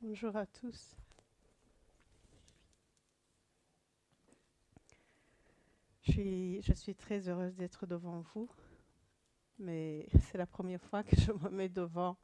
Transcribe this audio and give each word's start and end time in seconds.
Bonjour 0.00 0.36
à 0.36 0.46
tous. 0.46 0.94
Je 6.02 6.72
suis, 6.72 6.94
très 6.94 7.28
heureuse 7.28 7.56
d'être 7.56 7.84
devant 7.84 8.20
vous, 8.32 8.48
mais 9.58 10.06
c'est 10.30 10.38
la 10.38 10.46
première 10.46 10.80
fois 10.80 11.02
que 11.02 11.16
je 11.16 11.32
me 11.32 11.50
mets 11.50 11.68
devant, 11.68 12.16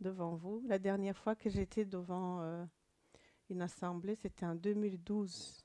devant 0.00 0.34
vous. 0.34 0.60
La 0.66 0.80
dernière 0.80 1.16
fois 1.16 1.36
que 1.36 1.48
j'étais 1.48 1.84
devant 1.84 2.40
euh, 2.40 2.64
une 3.48 3.62
assemblée, 3.62 4.16
c'était 4.16 4.46
en 4.46 4.56
2012. 4.56 5.64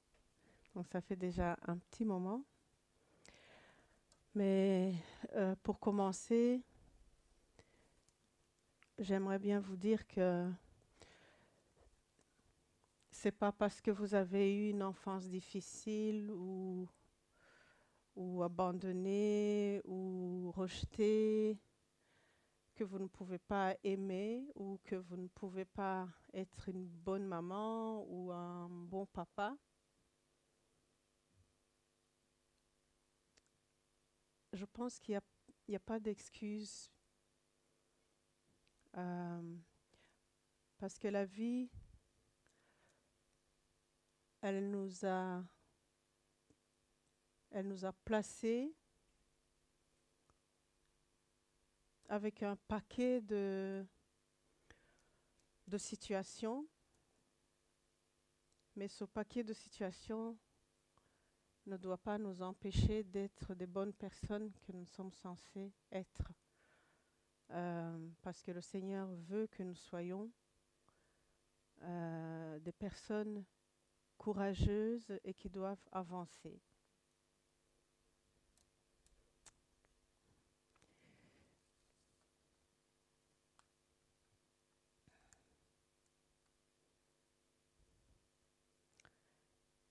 Donc 0.76 0.88
ça 0.88 1.02
fait 1.02 1.16
déjà 1.16 1.58
un 1.66 1.80
petit 1.80 2.06
moment. 2.06 2.44
Mais 4.36 4.94
euh, 5.34 5.56
pour 5.64 5.80
commencer, 5.80 6.62
j'aimerais 9.00 9.40
bien 9.40 9.60
vous 9.60 9.78
dire 9.78 10.06
que 10.06 10.48
c'est 13.24 13.32
pas 13.32 13.54
parce 13.54 13.80
que 13.80 13.90
vous 13.90 14.16
avez 14.16 14.54
eu 14.54 14.72
une 14.72 14.84
enfance 14.84 15.30
difficile 15.30 16.30
ou, 16.30 16.90
ou 18.18 18.44
abandonnée 18.44 19.80
ou 19.86 20.52
rejetée 20.52 21.58
que 22.76 22.84
vous 22.84 23.00
ne 23.00 23.08
pouvez 23.08 23.40
pas 23.40 23.78
aimer 23.86 24.46
ou 24.56 24.78
que 24.84 24.98
vous 24.98 25.16
ne 25.16 25.30
pouvez 25.30 25.64
pas 25.64 26.10
être 26.34 26.68
une 26.68 26.86
bonne 26.86 27.26
maman 27.26 28.04
ou 28.10 28.30
un 28.34 28.68
bon 28.68 29.06
papa. 29.06 29.56
Je 34.52 34.66
pense 34.66 35.00
qu'il 35.00 35.18
n'y 35.70 35.76
a, 35.78 35.80
pas 35.80 36.02
d'excuse 36.02 36.92
euh, 38.98 39.56
parce 40.78 41.00
que 41.00 41.08
la 41.08 41.24
vie, 41.24 41.70
elle 44.44 44.70
nous 44.70 45.06
a, 45.06 45.42
placés 48.04 48.76
avec 52.10 52.44
un 52.44 52.58
paquet 52.68 53.22
de, 53.22 53.86
de 55.68 55.78
situations, 55.78 56.68
mais 58.76 58.90
ce 58.90 59.06
paquet 59.06 59.46
de 59.46 59.54
situations 59.54 60.38
ne 61.66 61.78
doit 61.78 61.98
pas 61.98 62.18
nous 62.18 62.42
empêcher 62.42 63.04
d'être 63.04 63.56
des 63.56 63.68
bonnes 63.68 63.94
personnes 63.94 64.52
que 64.62 64.74
nous 64.74 64.86
sommes 64.86 65.14
censés 65.14 65.72
être. 65.90 66.34
Euh, 67.52 68.10
parce 68.22 68.44
que 68.44 68.52
le 68.52 68.62
Seigneur 68.62 69.08
veut 69.08 69.48
que 69.48 69.64
nous 69.64 69.76
soyons 69.76 70.30
euh, 71.84 72.60
des 72.60 72.74
personnes 72.74 73.46
courageuses 74.24 75.20
et 75.26 75.34
qui 75.34 75.50
doivent 75.50 75.86
avancer. 75.92 76.62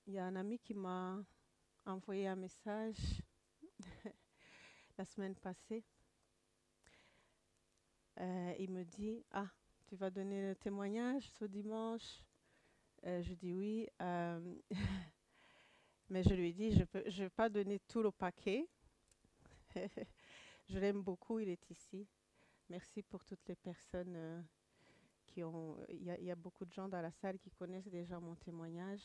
Il 0.06 0.14
y 0.14 0.18
a 0.18 0.24
un 0.24 0.36
ami 0.36 0.58
qui 0.58 0.72
m'a 0.72 1.22
envoyé 1.84 2.26
un 2.26 2.36
message 2.36 3.20
la 4.96 5.04
semaine 5.04 5.34
passée 5.34 5.84
euh, 8.18 8.54
il 8.58 8.70
me 8.70 8.84
dit, 8.84 9.26
ah, 9.32 9.48
tu 9.84 9.96
vas 9.96 10.08
donner 10.08 10.40
le 10.48 10.54
témoignage 10.54 11.28
ce 11.38 11.44
dimanche 11.44 12.22
euh, 13.06 13.22
Je 13.22 13.34
dis 13.34 13.52
oui. 13.52 13.88
Euh, 14.00 14.54
mais 16.10 16.22
je 16.22 16.34
lui 16.34 16.52
dis, 16.52 16.72
je 16.72 16.82
ne 16.82 17.10
vais 17.24 17.30
pas 17.30 17.48
donner 17.48 17.78
tout 17.80 18.02
le 18.02 18.10
paquet. 18.10 18.66
je 20.68 20.78
l'aime 20.78 21.02
beaucoup, 21.02 21.38
il 21.38 21.48
est 21.48 21.70
ici. 21.70 22.06
Merci 22.68 23.02
pour 23.02 23.24
toutes 23.24 23.46
les 23.48 23.56
personnes 23.56 24.44
qui 25.26 25.42
ont... 25.42 25.78
Il 25.88 26.04
y, 26.04 26.30
a, 26.30 26.36
beaucoup 26.36 26.64
de 26.64 26.72
gens 26.72 26.88
dans 26.88 27.00
la 27.00 27.10
salle 27.10 27.38
qui 27.38 27.50
connaissent 27.50 27.88
déjà 27.88 28.18
mon 28.20 28.34
témoignage, 28.36 29.04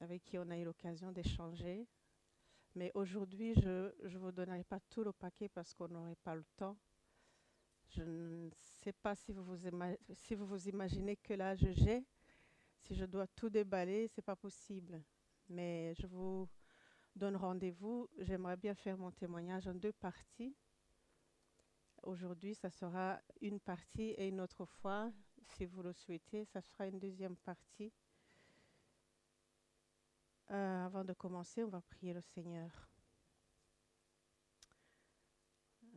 avec 0.00 0.24
qui 0.24 0.38
on 0.38 0.48
a 0.50 0.56
eu 0.58 0.64
l'occasion 0.64 1.12
d'échanger. 1.12 1.86
Mais 2.74 2.90
aujourd'hui, 2.94 3.54
je 3.54 3.92
ne 4.08 4.18
vous 4.18 4.32
donnerai 4.32 4.64
pas 4.64 4.80
tout 4.80 5.04
le 5.04 5.12
paquet 5.12 5.48
parce 5.48 5.74
qu'on 5.74 5.88
n'aurait 5.88 6.16
pas 6.16 6.34
le 6.34 6.44
temps. 6.56 6.76
Je 7.88 8.02
ne 8.02 8.50
sais 8.56 8.92
pas 8.92 9.14
si 9.14 9.32
vous 9.32 9.44
vous, 9.44 9.58
si 10.14 10.34
vous, 10.34 10.46
vous 10.46 10.68
imaginez 10.68 11.16
que 11.16 11.34
l'âge 11.34 11.66
j'ai. 11.72 12.06
Si 12.82 12.94
je 12.94 13.04
dois 13.04 13.26
tout 13.26 13.48
déballer, 13.48 14.08
c'est 14.08 14.22
pas 14.22 14.36
possible. 14.36 15.02
Mais 15.48 15.94
je 15.94 16.06
vous 16.06 16.48
donne 17.14 17.36
rendez-vous. 17.36 18.08
J'aimerais 18.18 18.56
bien 18.56 18.74
faire 18.74 18.98
mon 18.98 19.10
témoignage 19.10 19.68
en 19.68 19.74
deux 19.74 19.92
parties. 19.92 20.56
Aujourd'hui, 22.02 22.54
ça 22.54 22.70
sera 22.70 23.20
une 23.40 23.60
partie 23.60 24.10
et 24.18 24.28
une 24.28 24.40
autre 24.40 24.64
fois, 24.64 25.12
si 25.54 25.64
vous 25.66 25.82
le 25.82 25.92
souhaitez, 25.92 26.44
ça 26.46 26.60
sera 26.60 26.86
une 26.86 26.98
deuxième 26.98 27.36
partie. 27.36 27.92
Euh, 30.50 30.84
avant 30.84 31.04
de 31.04 31.12
commencer, 31.12 31.62
on 31.62 31.68
va 31.68 31.80
prier 31.80 32.12
le 32.12 32.20
Seigneur. 32.20 32.88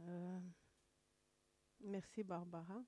Euh, 0.01 0.39
Merci 1.81 2.23
Barbara, 2.23 2.83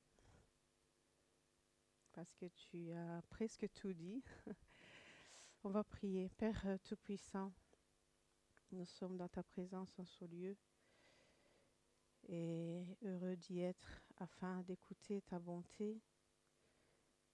parce 2.17 2.33
que 2.33 2.47
tu 2.47 2.91
as 2.93 3.21
presque 3.29 3.71
tout 3.73 3.93
dit. 3.93 4.23
On 5.63 5.69
va 5.69 5.83
prier. 5.83 6.29
Père 6.29 6.65
Tout-Puissant, 6.83 7.53
nous 8.71 8.87
sommes 8.87 9.17
dans 9.17 9.27
ta 9.27 9.43
présence 9.43 9.99
en 9.99 10.05
ce 10.05 10.25
lieu 10.25 10.57
et 12.27 12.83
heureux 13.03 13.35
d'y 13.35 13.59
être 13.59 14.01
afin 14.15 14.63
d'écouter 14.63 15.21
ta 15.21 15.37
bonté, 15.37 16.01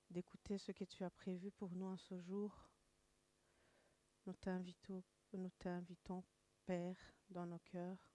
d'écouter 0.09 0.57
ce 0.57 0.73
que 0.73 0.83
tu 0.83 1.05
as 1.05 1.11
prévu 1.11 1.50
pour 1.51 1.73
nous 1.73 1.85
en 1.85 1.97
ce 1.97 2.19
jour. 2.19 2.69
Nous 4.25 4.33
t'invitons, 4.33 5.01
nous 5.31 5.51
t'invitons, 5.59 6.25
Père, 6.65 6.97
dans 7.29 7.45
nos 7.45 7.59
cœurs 7.59 8.11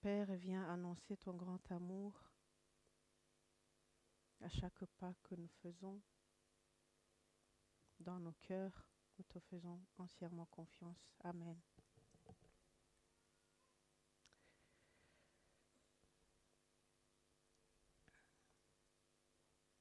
Père, 0.00 0.34
viens 0.34 0.66
annoncer 0.70 1.18
ton 1.18 1.34
grand 1.34 1.70
amour 1.70 2.31
à 4.42 4.48
chaque 4.48 4.84
pas 4.98 5.14
que 5.22 5.34
nous 5.36 5.50
faisons 5.62 6.00
dans 8.00 8.18
nos 8.18 8.34
cœurs. 8.42 8.86
Nous 9.18 9.24
te 9.24 9.38
faisons 9.38 9.80
entièrement 9.98 10.46
confiance. 10.46 11.14
Amen. 11.22 11.56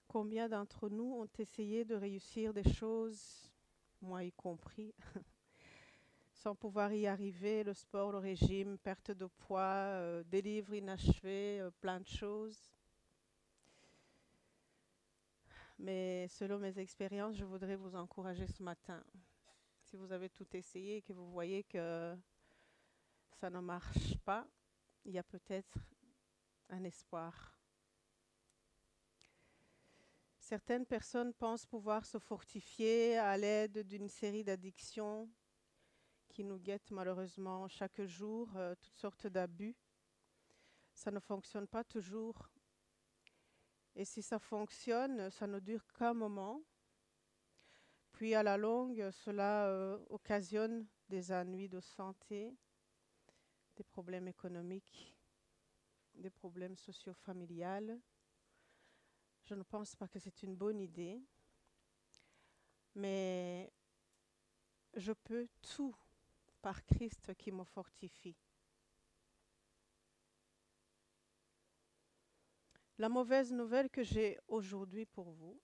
Combien 0.08 0.50
d'entre 0.50 0.90
nous 0.90 1.14
ont 1.22 1.30
essayé 1.40 1.86
de 1.86 1.96
réussir 1.96 2.54
des 2.54 2.70
choses, 2.70 3.50
moi 4.02 4.26
y 4.26 4.34
compris, 4.34 4.94
sans 6.34 6.54
pouvoir 6.54 6.92
y 6.94 7.08
arriver, 7.08 7.64
le 7.64 7.74
sport, 7.74 8.12
le 8.12 8.18
régime, 8.18 8.78
perte 8.78 9.12
de 9.12 9.26
poids, 9.26 9.62
euh, 9.62 10.22
des 10.26 10.42
livres 10.42 10.74
inachevés, 10.74 11.62
euh, 11.62 11.72
plein 11.80 12.02
de 12.02 12.08
choses? 12.08 12.81
Mais 15.82 16.28
selon 16.28 16.60
mes 16.60 16.78
expériences, 16.78 17.36
je 17.36 17.44
voudrais 17.44 17.76
vous 17.76 17.96
encourager 17.96 18.46
ce 18.46 18.62
matin. 18.62 19.04
Si 19.82 19.98
vous 19.98 20.12
avez 20.12 20.30
tout 20.30 20.46
essayé 20.56 20.98
et 20.98 21.02
que 21.02 21.12
vous 21.12 21.32
voyez 21.32 21.64
que 21.64 22.16
ça 23.40 23.50
ne 23.50 23.60
marche 23.60 24.16
pas, 24.20 24.48
il 25.06 25.14
y 25.14 25.18
a 25.18 25.24
peut-être 25.24 25.80
un 26.70 26.84
espoir. 26.84 27.58
Certaines 30.38 30.86
personnes 30.86 31.34
pensent 31.34 31.66
pouvoir 31.66 32.06
se 32.06 32.20
fortifier 32.20 33.18
à 33.18 33.36
l'aide 33.36 33.80
d'une 33.80 34.08
série 34.08 34.44
d'addictions 34.44 35.28
qui 36.30 36.44
nous 36.44 36.60
guettent 36.60 36.92
malheureusement 36.92 37.68
chaque 37.68 38.04
jour, 38.04 38.56
euh, 38.56 38.76
toutes 38.80 38.98
sortes 38.98 39.26
d'abus. 39.26 39.76
Ça 40.94 41.10
ne 41.10 41.20
fonctionne 41.20 41.66
pas 41.66 41.84
toujours. 41.84 42.52
Et 43.96 44.06
si 44.06 44.22
ça 44.22 44.40
fonctionne, 44.40 45.30
ça 45.30 45.48
ne 45.48 45.60
dure 45.60 45.86
qu'un 45.94 46.14
moment. 46.14 46.62
Puis 48.12 48.36
à 48.36 48.44
la 48.44 48.58
longue, 48.58 49.10
cela 49.12 49.68
euh, 49.68 49.98
occasionne 50.10 50.88
des 51.10 51.32
ennuis 51.32 51.68
de 51.68 51.80
santé, 51.80 52.56
des 53.76 53.84
problèmes 53.84 54.28
économiques, 54.28 55.16
des 56.14 56.30
problèmes 56.30 56.78
socio-familiales. 56.78 58.00
Je 59.44 59.56
ne 59.56 59.64
pense 59.64 59.96
pas 59.96 60.08
que 60.08 60.20
c'est 60.20 60.44
une 60.44 60.56
bonne 60.56 60.80
idée, 60.80 61.22
mais 62.96 63.72
je 64.94 65.14
peux 65.14 65.48
tout 65.62 65.96
par 66.62 66.86
Christ 66.86 67.34
qui 67.36 67.52
me 67.52 67.64
fortifie. 67.64 68.38
La 73.02 73.10
mauvaise 73.10 73.52
nouvelle 73.52 73.90
que 73.90 74.04
j'ai 74.04 74.38
aujourd'hui 74.48 75.08
pour 75.08 75.32
vous 75.32 75.60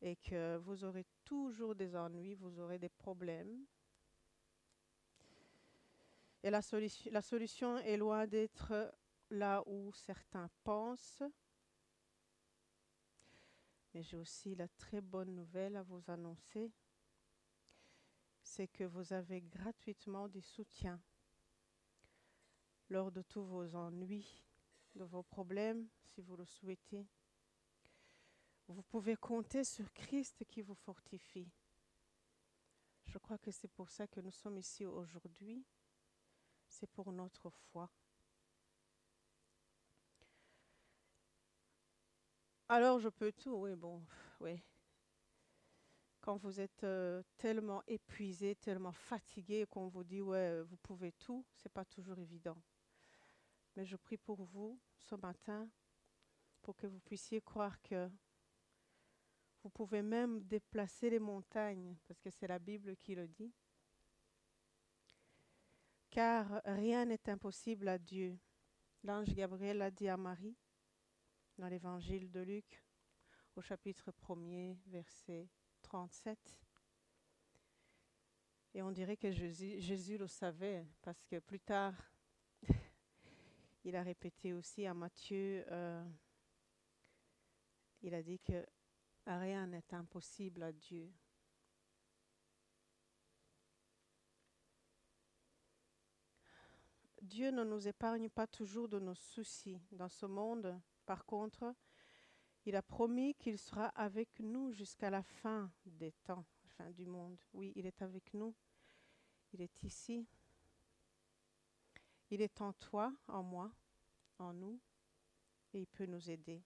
est 0.00 0.16
que 0.16 0.56
vous 0.56 0.82
aurez 0.82 1.04
toujours 1.26 1.74
des 1.74 1.94
ennuis, 1.94 2.34
vous 2.36 2.58
aurez 2.58 2.78
des 2.78 2.88
problèmes. 2.88 3.66
Et 6.42 6.48
la, 6.48 6.62
solution, 6.62 7.76
est 7.80 7.98
loin 7.98 8.26
d'être 8.26 8.94
là 9.28 9.62
où 9.66 9.92
certains 9.92 10.48
pensent. 10.64 11.22
Mais 13.92 14.02
j'ai 14.02 14.16
aussi 14.16 14.54
la 14.54 14.68
très 14.68 15.02
bonne 15.02 15.34
nouvelle 15.34 15.76
à 15.76 15.82
vous 15.82 16.02
annoncer, 16.08 16.72
c'est 18.42 18.68
que 18.68 18.84
vous 18.84 19.12
avez 19.12 19.42
gratuitement 19.42 20.28
du 20.28 20.40
soutien 20.40 20.98
lors 22.88 23.12
de 23.12 23.20
tous 23.20 23.44
vos 23.44 23.74
ennuis, 23.76 24.46
de 24.94 25.04
vos 25.04 25.22
problèmes, 25.22 25.88
si 26.02 26.20
vous 26.20 26.36
le 26.36 26.44
souhaitez. 26.44 27.06
Vous 28.68 28.82
pouvez 28.82 29.16
compter 29.16 29.64
sur 29.64 29.92
Christ 29.92 30.44
qui 30.44 30.62
vous 30.62 30.74
fortifie. 30.74 31.50
Je 33.06 33.18
crois 33.18 33.38
que 33.38 33.50
c'est 33.50 33.68
pour 33.68 33.90
ça 33.90 34.06
que 34.06 34.20
nous 34.20 34.30
sommes 34.30 34.58
ici 34.58 34.86
aujourd'hui. 34.86 35.64
C'est 36.68 36.86
pour 36.86 37.10
notre 37.12 37.50
foi. 37.50 37.90
Alors 42.68 43.00
je 43.00 43.08
peux 43.08 43.32
tout, 43.32 43.54
oui, 43.54 43.74
bon, 43.74 44.00
oui. 44.38 44.62
Quand 46.20 46.36
vous 46.36 46.60
êtes 46.60 46.84
euh, 46.84 47.22
tellement 47.36 47.82
épuisé, 47.88 48.54
tellement 48.54 48.92
fatigué, 48.92 49.66
qu'on 49.68 49.88
vous 49.88 50.04
dit, 50.04 50.20
ouais, 50.20 50.62
vous 50.62 50.76
pouvez 50.76 51.10
tout, 51.10 51.44
c'est 51.56 51.72
pas 51.72 51.84
toujours 51.84 52.18
évident. 52.20 52.62
Je 53.82 53.96
prie 53.96 54.18
pour 54.18 54.42
vous 54.42 54.78
ce 54.98 55.14
matin 55.14 55.68
pour 56.60 56.76
que 56.76 56.86
vous 56.86 57.00
puissiez 57.00 57.40
croire 57.40 57.80
que 57.80 58.10
vous 59.62 59.70
pouvez 59.70 60.02
même 60.02 60.42
déplacer 60.42 61.08
les 61.08 61.18
montagnes, 61.18 61.96
parce 62.06 62.20
que 62.20 62.30
c'est 62.30 62.46
la 62.46 62.58
Bible 62.58 62.96
qui 62.96 63.14
le 63.14 63.26
dit. 63.26 63.54
Car 66.10 66.60
rien 66.64 67.06
n'est 67.06 67.28
impossible 67.28 67.88
à 67.88 67.98
Dieu. 67.98 68.38
L'ange 69.02 69.32
Gabriel 69.34 69.80
a 69.80 69.90
dit 69.90 70.08
à 70.08 70.16
Marie, 70.16 70.56
dans 71.56 71.68
l'évangile 71.68 72.30
de 72.30 72.40
Luc, 72.40 72.84
au 73.56 73.62
chapitre 73.62 74.12
1er, 74.12 74.76
verset 74.86 75.48
37. 75.82 76.38
Et 78.74 78.82
on 78.82 78.90
dirait 78.90 79.16
que 79.16 79.30
Jésus 79.30 80.18
le 80.18 80.26
savait, 80.26 80.86
parce 81.00 81.24
que 81.24 81.38
plus 81.38 81.60
tard, 81.60 81.94
il 83.84 83.96
a 83.96 84.02
répété 84.02 84.52
aussi 84.52 84.86
à 84.86 84.94
Matthieu, 84.94 85.64
euh, 85.70 86.04
il 88.02 88.14
a 88.14 88.22
dit 88.22 88.38
que 88.38 88.66
rien 89.26 89.66
n'est 89.66 89.94
impossible 89.94 90.62
à 90.62 90.72
Dieu. 90.72 91.12
Dieu 97.22 97.50
ne 97.50 97.64
nous 97.64 97.86
épargne 97.86 98.28
pas 98.28 98.46
toujours 98.46 98.88
de 98.88 98.98
nos 98.98 99.14
soucis. 99.14 99.80
Dans 99.92 100.08
ce 100.08 100.26
monde, 100.26 100.80
par 101.04 101.24
contre, 101.24 101.74
il 102.64 102.76
a 102.76 102.82
promis 102.82 103.34
qu'il 103.34 103.58
sera 103.58 103.86
avec 103.88 104.40
nous 104.40 104.72
jusqu'à 104.72 105.10
la 105.10 105.22
fin 105.22 105.70
des 105.84 106.12
temps, 106.24 106.44
fin 106.76 106.90
du 106.90 107.06
monde. 107.06 107.38
Oui, 107.52 107.72
il 107.76 107.86
est 107.86 108.02
avec 108.02 108.32
nous. 108.34 108.54
Il 109.52 109.60
est 109.60 109.82
ici. 109.82 110.26
Il 112.30 112.42
est 112.42 112.60
en 112.60 112.72
toi, 112.72 113.12
en 113.26 113.42
moi, 113.42 113.72
en 114.38 114.52
nous, 114.52 114.80
et 115.72 115.80
il 115.80 115.86
peut 115.86 116.06
nous 116.06 116.30
aider. 116.30 116.62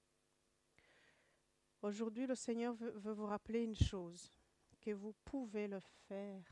Aujourd'hui, 1.81 2.27
le 2.27 2.35
Seigneur 2.35 2.75
veut, 2.75 3.13
vous 3.13 3.27
rappeler 3.27 3.63
une 3.63 3.75
chose, 3.75 4.31
que 4.81 4.91
vous 4.91 5.15
pouvez 5.25 5.69
le 5.69 5.81
faire. 5.81 6.45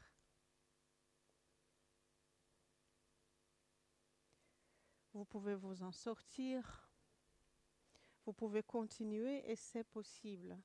Vous 5.13 5.25
pouvez 5.27 5.55
vous 5.55 5.83
en 5.83 5.93
sortir. 5.93 6.91
Vous 8.25 8.33
pouvez 8.33 8.63
continuer 8.63 9.43
et 9.51 9.57
c'est 9.57 9.85
possible. 9.85 10.59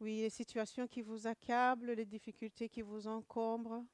Oui, 0.00 0.20
les 0.20 0.30
situations 0.30 0.86
qui 0.86 1.02
vous 1.02 1.26
accablent, 1.26 1.92
les 1.92 2.04
difficultés 2.04 2.68
qui 2.68 2.82
vous 2.82 3.06
encombrent, 3.06 3.84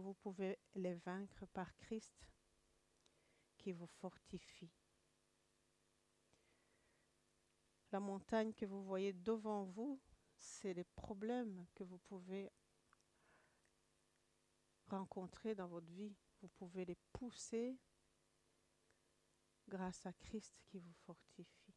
vous 0.00 0.14
pouvez 0.14 0.58
les 0.74 0.94
vaincre 0.94 1.46
par 1.46 1.74
Christ 1.76 2.14
qui 3.58 3.72
vous 3.72 3.86
fortifie. 3.86 4.72
La 7.92 8.00
montagne 8.00 8.52
que 8.52 8.66
vous 8.66 8.82
voyez 8.82 9.12
devant 9.12 9.64
vous, 9.64 10.00
c'est 10.36 10.74
les 10.74 10.84
problèmes 10.84 11.66
que 11.74 11.84
vous 11.84 11.98
pouvez 11.98 12.50
rencontrer 14.88 15.54
dans 15.54 15.68
votre 15.68 15.90
vie. 15.92 16.14
Vous 16.42 16.48
pouvez 16.48 16.84
les 16.84 16.96
pousser 17.12 17.78
grâce 19.68 20.04
à 20.06 20.12
Christ 20.12 20.54
qui 20.66 20.78
vous 20.78 20.92
fortifie. 21.06 21.74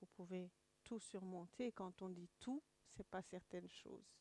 Vous 0.00 0.06
pouvez 0.06 0.50
tout 0.82 0.98
surmonter. 0.98 1.72
Quand 1.72 2.02
on 2.02 2.08
dit 2.08 2.28
tout, 2.38 2.62
c'est 2.90 3.08
pas 3.08 3.22
certaines 3.22 3.70
choses. 3.70 4.18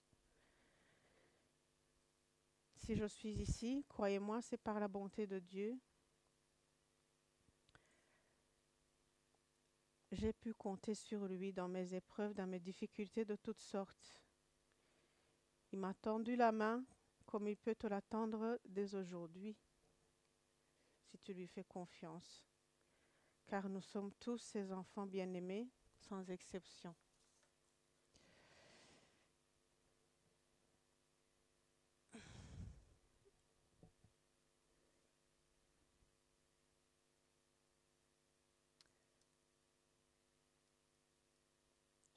Si 2.86 2.98
je 2.98 3.06
suis 3.06 3.32
ici, 3.32 3.86
croyez-moi, 3.88 4.42
c'est 4.42 4.58
par 4.58 4.78
la 4.78 4.90
bonté 4.90 5.26
de 5.26 5.40
Dieu. 5.40 5.80
J'ai 10.12 10.34
pu 10.34 10.54
compter 10.54 10.94
sur 10.94 11.26
lui 11.26 11.54
dans 11.54 11.70
mes 11.70 11.94
épreuves, 11.94 12.34
dans 12.34 12.46
mes 12.46 12.60
difficultés 12.60 13.24
de 13.24 13.38
toutes 13.38 13.62
sortes. 13.62 14.22
Il 15.72 15.80
m'a 15.80 15.94
tendu 15.94 16.36
la 16.36 16.52
main 16.52 16.84
comme 17.26 17.48
il 17.48 17.56
peut 17.56 17.74
te 17.74 17.88
l'attendre 17.88 18.60
dès 18.66 18.96
aujourd'hui 18.96 19.56
si 21.06 21.18
tu 21.20 21.34
lui 21.34 21.48
fais 21.48 21.64
confiance, 21.64 22.46
car 23.48 23.70
nous 23.70 23.82
sommes 23.82 24.12
tous 24.20 24.40
ses 24.40 24.74
enfants 24.74 25.06
bien-aimés, 25.06 25.70
sans 25.96 26.30
exception. 26.30 26.94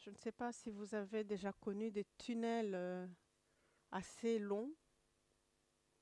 Je 0.06 0.10
ne 0.10 0.16
sais 0.16 0.32
pas 0.32 0.52
si 0.52 0.70
vous 0.70 0.94
avez 0.94 1.25
déjà 1.25 1.52
connu 1.52 1.90
des 1.90 2.06
tunnels 2.16 2.75
euh, 2.75 3.06
assez 3.90 4.38
longs 4.38 4.72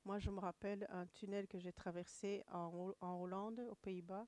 moi, 0.04 0.18
je 0.18 0.30
me 0.30 0.38
rappelle 0.38 0.86
un 0.90 1.06
tunnel 1.06 1.48
que 1.48 1.58
j'ai 1.58 1.72
traversé 1.72 2.44
en, 2.48 2.94
Hollande, 3.00 3.60
aux 3.70 3.74
Pays-Bas. 3.76 4.26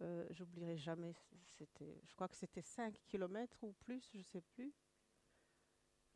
Euh, 0.00 0.26
J'oublierai 0.30 0.76
jamais. 0.76 1.14
Je 1.60 2.14
crois 2.16 2.26
que 2.26 2.34
c'était 2.34 2.62
5 2.62 2.98
km 3.06 3.62
ou 3.62 3.72
plus, 3.74 4.04
je 4.12 4.18
ne 4.18 4.24
sais 4.24 4.40
plus. 4.40 4.74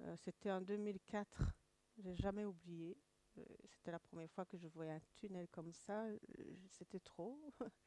Euh, 0.01 0.17
c'était 0.17 0.51
en 0.51 0.61
2004. 0.61 1.41
J'ai 1.99 2.17
jamais 2.17 2.45
oublié. 2.45 2.99
Euh, 3.39 3.45
c'était 3.71 3.93
la 3.93 4.01
première 4.01 4.31
fois 4.31 4.45
que 4.45 4.59
je 4.59 4.67
voyais 4.67 4.91
un 4.91 5.01
tunnel 5.15 5.47
comme 5.49 5.73
ça. 5.73 6.07
C'était 6.71 7.01
trop. 7.01 7.39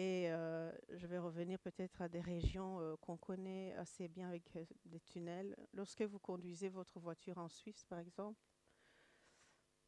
Et 0.00 0.30
euh, 0.30 0.70
je 0.90 1.08
vais 1.08 1.18
revenir 1.18 1.58
peut-être 1.58 2.00
à 2.02 2.08
des 2.08 2.20
régions 2.20 2.78
euh, 2.78 2.94
qu'on 3.00 3.16
connaît 3.16 3.74
assez 3.74 4.06
bien 4.06 4.28
avec 4.28 4.44
euh, 4.54 4.64
des 4.84 5.00
tunnels. 5.00 5.56
Lorsque 5.72 6.02
vous 6.02 6.20
conduisez 6.20 6.68
votre 6.68 7.00
voiture 7.00 7.36
en 7.38 7.48
Suisse, 7.48 7.84
par 7.84 7.98
exemple, 7.98 8.40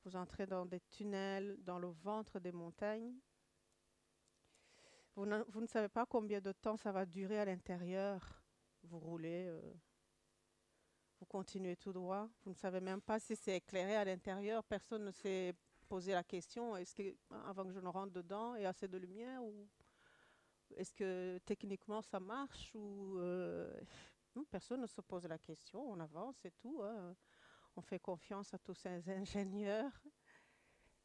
vous 0.05 0.17
entrez 0.17 0.49
dans 0.49 0.67
des 0.67 0.81
tunnels 0.91 1.57
dans 1.63 1.79
le 1.79 1.91
ventre 1.91 2.41
des 2.41 2.51
montagnes. 2.51 3.15
Vous 5.15 5.27
ne, 5.27 5.45
vous 5.47 5.61
ne 5.61 5.69
savez 5.69 5.89
pas 5.89 6.07
combien 6.07 6.41
de 6.41 6.51
temps 6.51 6.77
ça 6.77 6.91
va 6.91 7.07
durer 7.07 7.39
à 7.39 7.45
l'intérieur. 7.45 8.43
Vous 8.83 8.99
roulez, 8.99 9.49
vous 11.21 11.27
continuez 11.27 11.77
tout 11.77 11.93
droit. 11.93 12.29
Vous 12.43 12.51
ne 12.51 12.57
savez 12.57 12.81
même 12.81 13.01
pas 13.01 13.21
si 13.21 13.37
c'est 13.37 13.59
éclairé 13.59 13.95
à 13.95 14.05
l'intérieur. 14.05 14.65
Personne 14.65 15.05
ne 15.05 15.13
s'est 15.13 15.55
posé 15.87 16.13
la 16.13 16.25
question 16.25 16.77
est-ce 16.77 16.97
que 16.97 17.17
avant 17.47 17.65
que 17.65 17.73
je 17.73 17.81
ne 17.81 17.89
rentre 17.89 18.13
dedans, 18.13 18.57
il 18.57 18.63
y 18.63 18.65
a 18.65 18.71
assez 18.71 18.89
de 18.89 18.99
lumière 18.99 19.43
ou 19.45 19.69
est-ce 20.77 20.95
que 20.95 21.39
techniquement 21.45 22.03
ça 22.03 22.21
marche 22.21 22.75
ou 22.75 23.19
euh, 23.19 23.73
personne 24.51 24.81
ne 24.81 24.87
se 24.87 25.01
pose 25.01 25.27
la 25.27 25.39
question, 25.39 25.81
on 25.91 26.01
avance 26.01 26.45
et 26.45 26.51
tout. 26.53 26.81
Hein. 26.83 27.15
On 27.77 27.83
fait 27.83 27.99
confiance 27.99 28.53
à 28.55 28.59
tous 28.59 28.75
ces 28.75 29.09
ingénieurs 29.11 29.93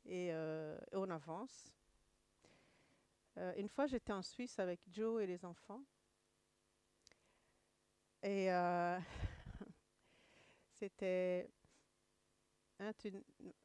et, 0.05 0.31
euh, 0.31 0.77
on 0.93 1.09
avance. 1.09 1.71
Euh, 3.37 3.53
une 3.57 3.67
fois, 3.67 3.85
j'étais 3.85 4.13
en 4.13 4.21
Suisse 4.21 4.59
avec 4.59 4.79
Joe 4.91 5.21
et 5.21 5.27
les 5.27 5.43
enfants. 5.43 5.83
Et 8.23 8.47
c'était 10.71 11.49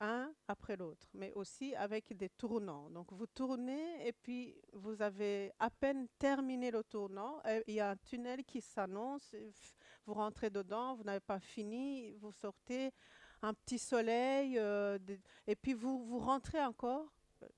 un, 0.00 0.32
après 0.46 0.76
l'autre, 0.76 1.08
mais 1.14 1.32
aussi 1.34 1.74
avec 1.74 2.16
des 2.16 2.28
tournants. 2.28 2.90
Donc 2.90 3.12
vous 3.12 3.26
tournez 3.26 4.06
et 4.06 4.12
puis 4.12 4.54
vous 4.72 5.02
avez 5.02 5.52
à 5.58 5.70
peine 5.70 6.06
terminé 6.18 6.70
le 6.70 6.84
tournant, 6.84 7.40
il 7.66 7.74
y 7.74 7.80
a 7.80 7.90
un 7.90 7.96
tunnel 7.96 8.44
qui 8.44 8.60
s'annonce, 8.60 9.34
vous 10.06 10.14
rentrez 10.14 10.50
dedans, 10.50 10.94
vous 10.94 11.04
n'avez 11.04 11.20
pas 11.20 11.40
fini, 11.40 12.12
vous 12.12 12.32
sortez, 12.32 12.92
un 13.42 13.54
petit 13.54 13.78
soleil, 13.78 14.58
euh, 14.58 14.98
et 15.46 15.56
puis 15.56 15.72
vous, 15.72 16.04
vous 16.04 16.18
rentrez 16.18 16.62
encore. 16.62 17.06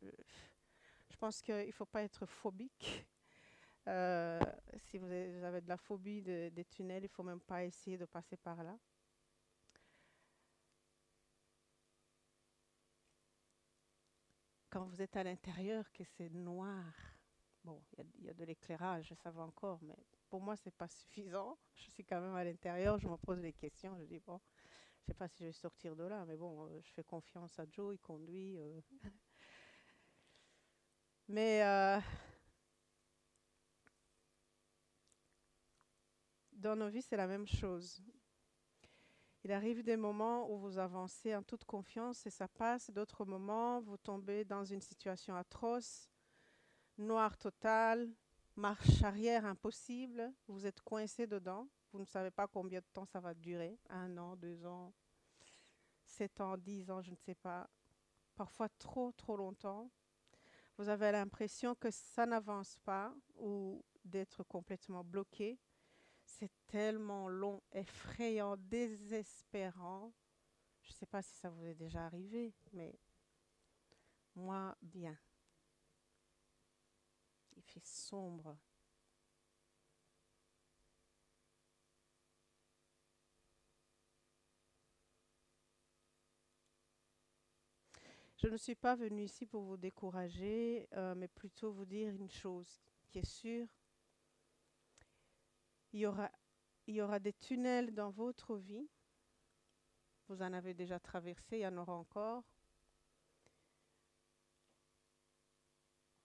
Je 0.03 1.17
pense 1.19 1.43
qu'il 1.43 1.67
ne 1.67 1.73
faut 1.73 1.87
pas 1.87 2.03
être 2.03 2.27
phobique. 2.27 3.07
Euh, 3.89 4.41
si 4.79 4.97
vous 4.97 5.07
avez, 5.07 5.61
de 5.61 5.69
la 5.69 5.77
phobie 5.77 6.23
de- 6.23 6.51
des 6.51 6.65
tunnels, 6.65 7.03
il 7.03 7.07
ne 7.07 7.09
faut 7.09 7.25
même 7.25 7.41
pas 7.41 7.65
essayer 7.65 7.99
de 7.99 8.05
passer 8.05 8.37
par 8.37 8.63
là. 8.63 8.79
Quand 14.73 14.87
vous 14.87 15.03
êtes 15.03 15.17
à 15.17 15.23
l'intérieur, 15.23 15.93
que 15.93 16.03
c'est 16.03 16.31
noir, 16.31 16.83
bon, 17.63 17.83
il 18.19 18.25
y 18.25 18.31
a, 18.31 18.33
de 18.33 18.45
l'éclairage, 18.45 19.13
ça 19.23 19.31
va 19.31 19.43
encore, 19.43 19.79
mais 19.83 19.99
pour 20.31 20.41
moi, 20.41 20.57
c'est 20.57 20.75
pas 20.75 20.89
suffisant. 20.89 21.59
Je 21.75 21.91
suis 21.91 22.03
quand 22.05 22.23
même 22.23 22.35
à 22.35 22.43
l'intérieur, 22.43 22.99
je 22.99 23.07
me 23.07 23.19
pose 23.19 23.43
des 23.43 23.53
questions, 23.53 23.95
je 24.01 24.05
dis, 24.07 24.19
bon, 24.21 24.41
je 25.03 25.09
sais 25.09 25.15
pas 25.15 25.29
si 25.29 25.41
je 25.41 25.45
vais 25.49 25.53
sortir 25.53 25.95
de 25.95 26.05
là, 26.05 26.25
mais 26.25 26.37
bon, 26.39 26.65
euh, 26.69 26.81
je 26.83 26.91
fais 26.95 27.05
confiance 27.05 27.59
à 27.59 27.67
Joe, 27.71 27.95
il 27.95 27.99
conduit. 27.99 28.57
euh. 28.57 28.81
Mais 31.29 31.63
euh, 31.63 32.01
dans 36.53 36.77
nos 36.77 36.89
vies, 36.89 37.03
c'est 37.03 37.17
la 37.19 37.27
même 37.27 37.47
chose. 37.47 38.03
Il 39.45 39.51
arrive 39.51 39.83
des 39.83 39.97
moments 39.97 40.49
où 40.51 40.57
vous 40.57 40.79
avancez 40.79 41.35
en 41.35 41.43
toute 41.43 41.65
confiance 41.65 42.25
et 42.27 42.31
ça 42.31 42.47
passe. 42.47 42.91
D'autres 42.91 43.25
moments, 43.25 43.81
vous 43.81 43.97
tombez 43.97 44.45
dans 44.45 44.65
une 44.65 44.81
situation 44.81 45.35
atroce, 45.35 46.09
noir 46.97 47.37
total, 47.37 48.09
marche 48.55 49.03
arrière 49.03 49.45
impossible. 49.45 50.33
Vous 50.47 50.65
êtes 50.65 50.81
coincé 50.81 51.27
dedans. 51.27 51.69
Vous 51.93 51.99
ne 51.99 52.05
savez 52.05 52.31
pas 52.31 52.47
combien 52.47 52.79
de 52.79 52.87
temps 52.93 53.05
ça 53.05 53.19
va 53.19 53.35
durer. 53.35 53.79
Un 53.91 54.17
an, 54.17 54.37
deux 54.37 54.65
ans, 54.65 54.95
sept 56.05 56.41
ans, 56.41 56.57
dix 56.57 56.89
ans, 56.89 57.03
je 57.03 57.11
ne 57.11 57.17
sais 57.17 57.35
pas. 57.35 57.69
Parfois 58.37 58.69
trop, 58.79 59.11
trop 59.13 59.37
longtemps. 59.37 59.91
Vous 60.79 60.89
avez 60.89 61.11
l'impression 61.11 61.75
que 61.75 61.91
ça 61.91 62.27
n'avance 62.27 62.79
pas 62.85 63.13
ou 63.37 63.85
d'être 64.05 64.45
complètement 64.45 65.03
bloqué. 65.05 65.59
C'est 66.39 66.51
tellement 66.67 67.29
long, 67.29 67.63
effrayant, 67.73 68.57
désespérant. 68.57 70.13
Je 70.83 70.91
ne 70.91 70.95
sais 70.95 71.07
pas 71.07 71.21
si 71.21 71.35
ça 71.35 71.51
vous 71.51 71.65
est 71.67 71.75
déjà 71.75 72.07
arrivé, 72.07 72.55
mais 72.73 72.99
moi, 74.35 74.75
bien. 74.81 75.17
Il 77.55 77.63
fait 77.63 77.85
sombre. 77.85 78.57
Je 88.39 88.49
ne 88.49 88.57
suis 88.57 88.75
pas 88.75 88.97
venue 88.97 89.25
ici 89.25 89.45
pour 89.45 89.63
vous 89.63 89.77
décourager, 89.77 90.89
euh, 90.95 91.15
mais 91.15 91.29
plutôt 91.29 91.73
vous 91.73 91.85
dire 91.85 92.09
une 92.09 92.31
chose 92.31 92.81
qui 93.07 93.19
est 93.19 93.25
sûre. 93.25 93.69
Il 95.93 96.01
y 96.01 97.01
aura, 97.01 97.19
des 97.19 97.33
tunnels 97.35 97.95
dans 97.95 98.11
votre 98.11 98.57
vie. 98.57 98.89
Vous 100.29 100.41
en 100.43 100.53
avez 100.53 100.75
déjà 100.75 100.99
traversé, 100.99 101.59
il 101.59 101.63
y 101.63 101.67
en 101.67 101.77
aura 101.77 101.95
encore. 101.95 102.45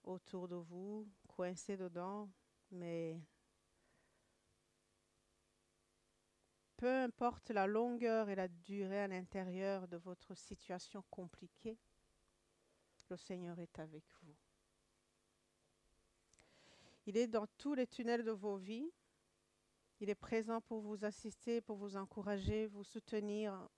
Autour 0.04 0.48
de 0.48 0.56
vous, 0.56 1.06
coincés 1.26 1.76
dedans, 1.76 2.30
mais 2.70 3.20
peu 6.76 7.02
importe 7.02 7.50
la 7.50 7.66
longueur 7.66 8.30
et 8.30 8.34
la 8.34 8.48
durée 8.48 9.00
à 9.00 9.08
l'intérieur 9.08 9.86
de 9.86 9.98
votre 9.98 10.34
situation 10.34 11.04
compliquée, 11.10 11.78
le 13.10 13.16
Seigneur 13.16 13.58
est 13.58 13.78
avec 13.78 14.04
vous. 14.22 14.36
Il 17.06 17.16
est 17.16 17.26
dans 17.26 17.46
tous 17.56 17.74
les 17.74 17.86
tunnels 17.86 18.24
de 18.24 18.32
vos 18.32 18.56
vies. 18.56 18.92
Il 20.00 20.10
est 20.10 20.14
présent 20.14 20.60
pour 20.60 20.80
vous 20.80 21.04
assister, 21.04 21.60
pour 21.60 21.76
vous 21.76 21.96
encourager, 21.96 22.66
vous 22.66 22.84
soutenir 22.84 23.68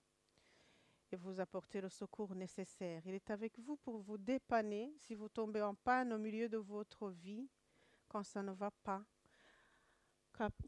et 1.11 1.17
vous 1.17 1.41
apporter 1.41 1.81
le 1.81 1.89
secours 1.89 2.35
nécessaire. 2.35 3.03
Il 3.07 3.15
est 3.15 3.31
avec 3.31 3.59
vous 3.59 3.77
pour 3.77 3.99
vous 3.99 4.19
dépanner 4.19 4.95
si 4.99 5.15
vous 5.15 5.29
tombez 5.29 5.63
en 5.63 5.75
panne 5.75 6.13
au 6.13 6.19
milieu 6.19 6.49
de 6.49 6.59
votre 6.59 7.11
vie, 7.11 7.49
quand 8.09 8.23
ça 8.23 8.43
ne 8.43 8.53
va 8.53 8.71
pas, 8.71 9.05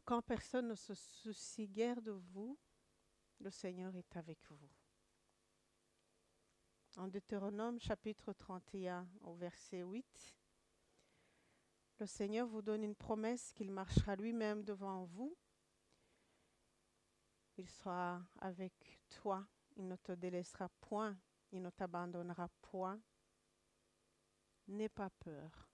quand, 0.05 0.21
personne 0.21 0.67
ne 0.67 0.75
se 0.75 0.93
soucie 0.93 1.67
guère 1.67 2.01
de 2.01 2.11
vous, 2.11 2.57
le 3.39 3.49
Seigneur 3.49 3.95
est 3.95 4.15
avec 4.15 4.39
vous. 4.51 4.69
En 6.97 7.07
Deutéronome 7.07 7.79
chapitre 7.79 8.33
31 8.33 9.07
au 9.21 9.33
verset 9.33 9.81
8, 9.81 10.35
le 11.99 12.05
Seigneur 12.05 12.47
vous 12.47 12.61
donne 12.61 12.83
une 12.83 12.95
promesse 12.95 13.53
qu'il 13.53 13.71
marchera 13.71 14.15
lui-même 14.15 14.63
devant 14.63 15.05
vous. 15.05 15.37
Il 17.57 17.69
sera 17.69 18.21
avec 18.39 18.73
toi, 19.09 19.47
il 19.75 19.87
ne 19.87 19.95
te 19.95 20.11
délaissera 20.11 20.69
point, 20.81 21.15
il 21.51 21.61
ne 21.61 21.69
t'abandonnera 21.69 22.49
point. 22.61 22.99
N'aie 24.67 24.89
pas 24.89 25.09
peur, 25.09 25.69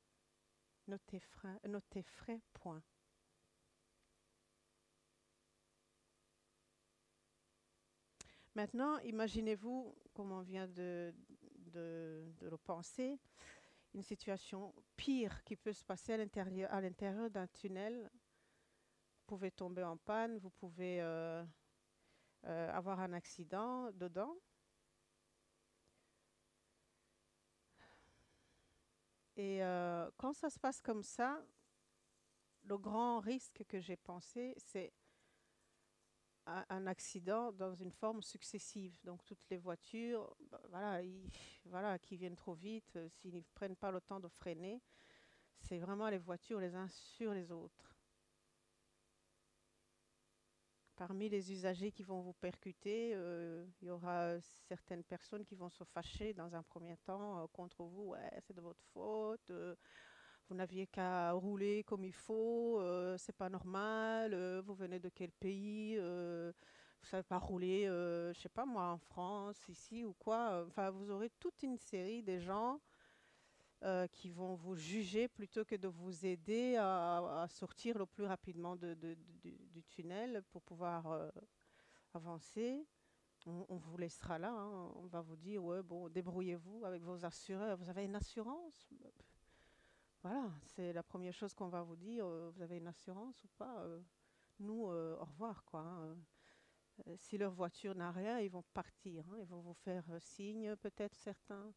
ne 0.88 0.98
t'effraie, 0.98 2.42
point. 2.54 2.84
Maintenant, 8.56 8.98
imaginez-vous, 9.00 9.96
comme 10.14 10.32
on 10.32 10.42
vient 10.42 10.68
de 10.68 11.14
le 11.72 12.58
penser, 12.58 13.20
une 13.94 14.04
situation 14.04 14.74
pire 14.96 15.44
qui 15.44 15.56
peut 15.56 15.74
se 15.74 15.84
passer 15.84 16.14
à 16.14 16.18
l'intérieur, 16.18 17.30
d'un 17.30 17.48
tunnel. 17.48 18.10
Vous 18.14 19.26
pouvez 19.26 19.52
tomber 19.52 19.84
en 19.84 19.98
panne, 19.98 20.38
vous 20.38 20.50
pouvez 20.50 21.02
euh, 21.02 21.44
euh, 22.46 22.72
avoir 22.72 23.00
un 23.00 23.14
accident 23.14 23.92
dedans. 23.92 24.36
Et 29.36 29.64
euh, 29.64 30.10
quand 30.18 30.34
ça 30.34 30.50
se 30.50 30.60
passe 30.60 30.82
comme 30.82 31.04
ça, 31.04 31.42
le 32.64 32.78
grand 32.78 33.20
risque 33.20 33.64
que 33.68 33.80
j'ai 33.80 33.96
pensé, 33.96 34.54
c'est 34.58 34.92
un 36.70 36.88
accident 36.88 37.52
dans 37.52 37.74
une 37.74 37.92
forme 37.92 38.22
successive. 38.22 38.96
Donc 39.04 39.24
toutes 39.26 39.50
les 39.50 39.58
voitures, 39.58 40.36
bah, 40.52 40.62
voilà, 40.70 41.02
voilà, 41.66 42.00
qui 42.00 42.18
viennent 42.18 42.36
trop 42.36 42.54
vite, 42.54 42.96
euh, 42.96 43.08
s'ils 43.10 43.36
ne 43.36 43.42
prennent 43.54 43.76
pas 43.76 43.92
le 43.92 44.02
temps 44.02 44.20
de 44.20 44.28
freiner, 44.28 44.82
c'est 45.60 45.78
vraiment 45.78 46.10
les 46.10 46.18
voitures 46.18 46.60
les 46.60 46.76
uns 46.76 46.88
sur 46.88 47.34
les 47.34 47.52
autres. 47.52 47.96
Parmi 50.96 51.30
les 51.30 51.52
usagers 51.54 51.92
qui 51.92 52.04
vont 52.04 52.22
vous 52.22 52.34
percuter, 52.34 53.14
euh, 53.16 53.66
il 53.82 53.88
y 53.88 53.92
aura 53.92 54.40
certaines 54.42 55.04
personnes 55.04 55.46
qui 55.46 55.56
vont 55.56 55.70
se 55.70 55.86
fâcher 55.86 56.34
dans 56.34 56.54
un 56.54 56.64
premier 56.64 56.98
temps 56.98 57.42
euh, 57.42 57.48
contre 57.54 57.84
vous. 57.86 58.10
Ouais, 58.10 58.42
c'est 58.46 58.54
de 58.54 58.62
votre 58.62 58.84
faute. 58.94 59.52
Vous 60.50 60.56
n'aviez 60.56 60.88
qu'à 60.88 61.32
rouler 61.34 61.84
comme 61.84 62.04
il 62.04 62.14
faut. 62.14 62.80
euh, 62.80 63.18
c'est 63.18 63.36
pas 63.36 63.50
normal. 63.50 64.34
euh, 64.34 64.62
vous 64.66 64.74
venez 64.74 65.00
de 65.00 65.10
quel 65.10 65.32
pays 65.32 65.96
euh, 65.98 66.52
Vous 67.02 67.08
savez 67.08 67.24
pas 67.24 67.38
rouler, 67.38 67.86
euh, 67.88 68.34
je 68.34 68.40
sais 68.42 68.50
pas 68.50 68.66
moi, 68.66 68.86
en 68.88 68.98
France, 68.98 69.62
ici 69.70 70.04
ou 70.04 70.14
quoi. 70.14 70.66
Enfin, 70.68 70.90
vous 70.90 71.12
aurez 71.12 71.30
toute 71.40 71.62
une 71.64 71.78
série 71.78 72.24
de 72.24 72.40
gens 72.40 72.80
qui 74.12 74.30
vont 74.30 74.56
vous 74.56 74.76
juger 74.76 75.30
plutôt 75.30 75.64
que 75.64 75.76
de 75.76 75.88
vous 75.88 76.26
aider 76.26 76.76
à, 76.78 77.46
sortir 77.50 77.98
le 77.98 78.06
plus 78.06 78.26
rapidement 78.26 78.76
de- 78.76 78.94
de- 78.94 79.16
de- 79.44 79.58
du, 79.72 79.84
tunnel 79.86 80.44
pour 80.52 80.62
pouvoir 80.64 81.32
avancer. 82.14 82.86
On, 83.46 83.66
on 83.70 83.78
vous 83.78 83.98
laissera 83.98 84.38
là. 84.38 84.52
hein. 84.52 84.92
On 84.96 85.08
va 85.08 85.22
vous 85.22 85.38
dire, 85.38 85.64
ouais, 85.64 85.82
bon, 85.82 86.10
débrouillez-vous 86.10 86.84
avec 86.86 87.02
vos 87.04 87.24
assureurs. 87.26 87.78
Vous 87.78 87.90
avez 87.90 88.04
une 88.04 88.16
assurance? 88.16 88.90
Voilà, 90.22 90.50
c'est 90.76 90.92
la 90.94 91.04
première 91.04 91.34
chose 91.34 91.54
qu'on 91.54 91.70
va 91.70 91.82
vous 91.82 91.96
dire. 91.96 92.26
euh, 92.26 92.52
vous 92.54 92.62
avez 92.62 92.78
une 92.78 92.88
assurance 92.88 93.44
ou 93.44 93.48
pas 93.58 93.82
Euh, 93.84 94.02
Nous, 94.60 94.88
euh, 94.90 95.18
au 95.20 95.26
revoir, 95.26 95.64
quoi. 95.66 95.82
hein. 95.82 96.18
Si 97.18 97.38
leur 97.38 97.54
voiture 97.54 97.96
n'a 97.96 98.12
rien, 98.12 98.40
ils 98.40 98.50
vont 98.52 98.64
partir. 98.74 99.26
hein. 99.30 99.38
Ils 99.40 99.46
vont 99.46 99.62
vous 99.62 99.74
faire 99.74 100.04
signe, 100.20 100.76
peut-être 100.78 101.16
certains. 101.16 101.72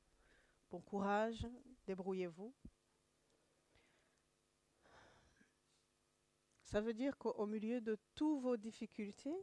Bon 0.70 0.80
courage, 0.80 1.46
débrouillez-vous. 1.86 2.52
Ça 6.64 6.80
veut 6.80 6.94
dire 6.94 7.16
qu'au 7.18 7.32
au 7.32 7.46
milieu 7.46 7.80
de 7.80 7.96
toutes 8.14 8.40
vos 8.42 8.56
difficultés, 8.56 9.36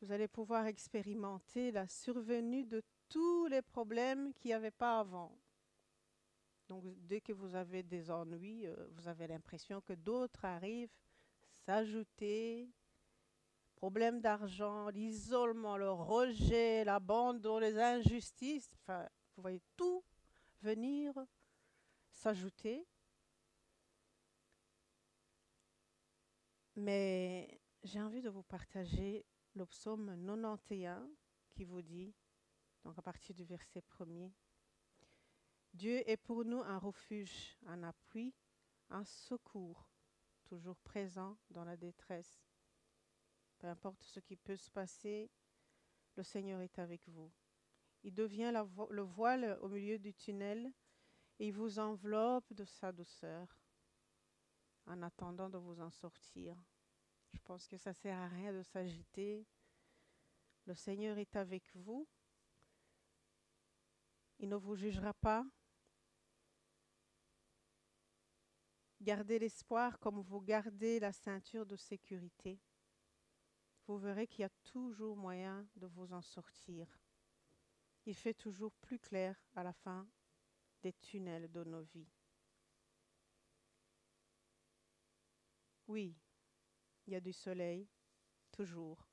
vous 0.00 0.12
allez 0.12 0.28
pouvoir 0.28 0.66
expérimenter 0.66 1.72
la 1.72 1.88
survenue 1.88 2.64
de 2.64 2.82
tous 3.08 3.46
les 3.46 3.62
problèmes 3.62 4.32
qu'il 4.34 4.50
n'y 4.50 4.54
avait 4.54 4.70
pas 4.70 5.00
avant. 5.00 5.36
Donc 6.68 6.84
dès 7.06 7.20
que 7.20 7.32
vous 7.32 7.54
avez 7.54 7.82
des 7.82 8.10
ennuis, 8.10 8.66
euh, 8.66 8.88
vous 8.92 9.08
avez 9.08 9.26
l'impression 9.26 9.80
que 9.80 9.92
d'autres 9.92 10.44
arrivent 10.44 10.96
s'ajouter. 11.64 12.68
Problème 13.76 14.20
d'argent, 14.20 14.88
l'isolement, 14.88 15.76
le 15.76 15.90
rejet, 15.90 16.84
l'abandon, 16.84 17.58
les 17.58 17.78
injustices. 17.78 18.70
Enfin, 18.80 19.06
vous 19.36 19.42
voyez 19.42 19.62
tout 19.76 20.02
venir 20.62 21.12
s'ajouter. 22.10 22.86
Mais 26.74 27.60
j'ai 27.82 28.00
envie 28.00 28.22
de 28.22 28.30
vous 28.30 28.42
partager 28.42 29.24
le 29.54 29.66
psaume 29.66 30.06
91 30.26 31.08
qui 31.50 31.64
vous 31.64 31.82
dit, 31.82 32.14
donc 32.84 32.98
à 32.98 33.02
partir 33.02 33.34
du 33.34 33.44
verset 33.44 33.80
premier, 33.82 34.32
Dieu 35.76 36.02
est 36.08 36.16
pour 36.16 36.42
nous 36.46 36.62
un 36.62 36.78
refuge, 36.78 37.54
un 37.66 37.82
appui, 37.82 38.32
un 38.88 39.04
secours, 39.04 39.90
toujours 40.46 40.78
présent 40.78 41.36
dans 41.50 41.64
la 41.64 41.76
détresse. 41.76 42.40
Peu 43.58 43.66
importe 43.66 44.02
ce 44.02 44.18
qui 44.20 44.36
peut 44.36 44.56
se 44.56 44.70
passer, 44.70 45.30
le 46.14 46.22
Seigneur 46.22 46.62
est 46.62 46.78
avec 46.78 47.06
vous. 47.10 47.30
Il 48.04 48.14
devient 48.14 48.54
le 48.88 49.02
voile 49.02 49.58
au 49.60 49.68
milieu 49.68 49.98
du 49.98 50.14
tunnel 50.14 50.72
et 51.38 51.48
il 51.48 51.52
vous 51.52 51.78
enveloppe 51.78 52.54
de 52.54 52.64
sa 52.64 52.90
douceur 52.90 53.60
en 54.86 55.02
attendant 55.02 55.50
de 55.50 55.58
vous 55.58 55.78
en 55.82 55.90
sortir. 55.90 56.56
Je 57.34 57.40
pense 57.40 57.68
que 57.68 57.76
ça 57.76 57.90
ne 57.90 57.96
sert 57.96 58.16
à 58.16 58.28
rien 58.28 58.50
de 58.50 58.62
s'agiter. 58.62 59.46
Le 60.64 60.74
Seigneur 60.74 61.18
est 61.18 61.36
avec 61.36 61.64
vous. 61.74 62.08
Il 64.38 64.48
ne 64.48 64.56
vous 64.56 64.74
jugera 64.74 65.12
pas. 65.12 65.44
Gardez 69.00 69.38
l'espoir 69.38 69.98
comme 69.98 70.20
vous 70.20 70.40
gardez 70.40 70.98
la 70.98 71.12
ceinture 71.12 71.66
de 71.66 71.76
sécurité. 71.76 72.60
Vous 73.86 73.98
verrez 73.98 74.26
qu'il 74.26 74.40
y 74.40 74.44
a 74.44 74.50
toujours 74.64 75.16
moyen 75.16 75.66
de 75.76 75.86
vous 75.86 76.12
en 76.12 76.22
sortir. 76.22 76.86
Il 78.04 78.14
fait 78.14 78.34
toujours 78.34 78.72
plus 78.72 78.98
clair 78.98 79.36
à 79.54 79.62
la 79.62 79.72
fin 79.72 80.08
des 80.82 80.92
tunnels 80.94 81.50
de 81.50 81.64
nos 81.64 81.82
vies. 81.82 82.10
Oui, 85.88 86.16
il 87.06 87.12
y 87.12 87.16
a 87.16 87.20
du 87.20 87.32
soleil, 87.32 87.88
toujours. 88.50 89.08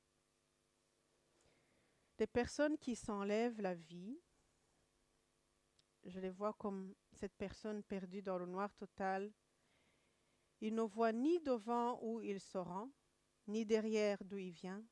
Des 2.18 2.26
personnes 2.26 2.78
qui 2.78 2.96
s'enlèvent 2.96 3.60
la 3.60 3.74
vie, 3.74 4.18
je 6.04 6.20
les 6.20 6.30
vois 6.30 6.52
comme 6.54 6.94
cette 7.12 7.34
personne 7.34 7.82
perdue 7.82 8.22
dans 8.22 8.38
le 8.38 8.46
noir 8.46 8.74
total. 8.74 9.32
Il 10.60 10.74
ne 10.74 10.82
voit 10.82 11.12
ni 11.12 11.40
devant 11.40 11.98
où 12.02 12.20
il 12.20 12.40
se 12.40 12.58
rend, 12.58 12.90
ni 13.46 13.64
derrière 13.64 14.22
d'où 14.24 14.38
il 14.38 14.52
vient. 14.52 14.82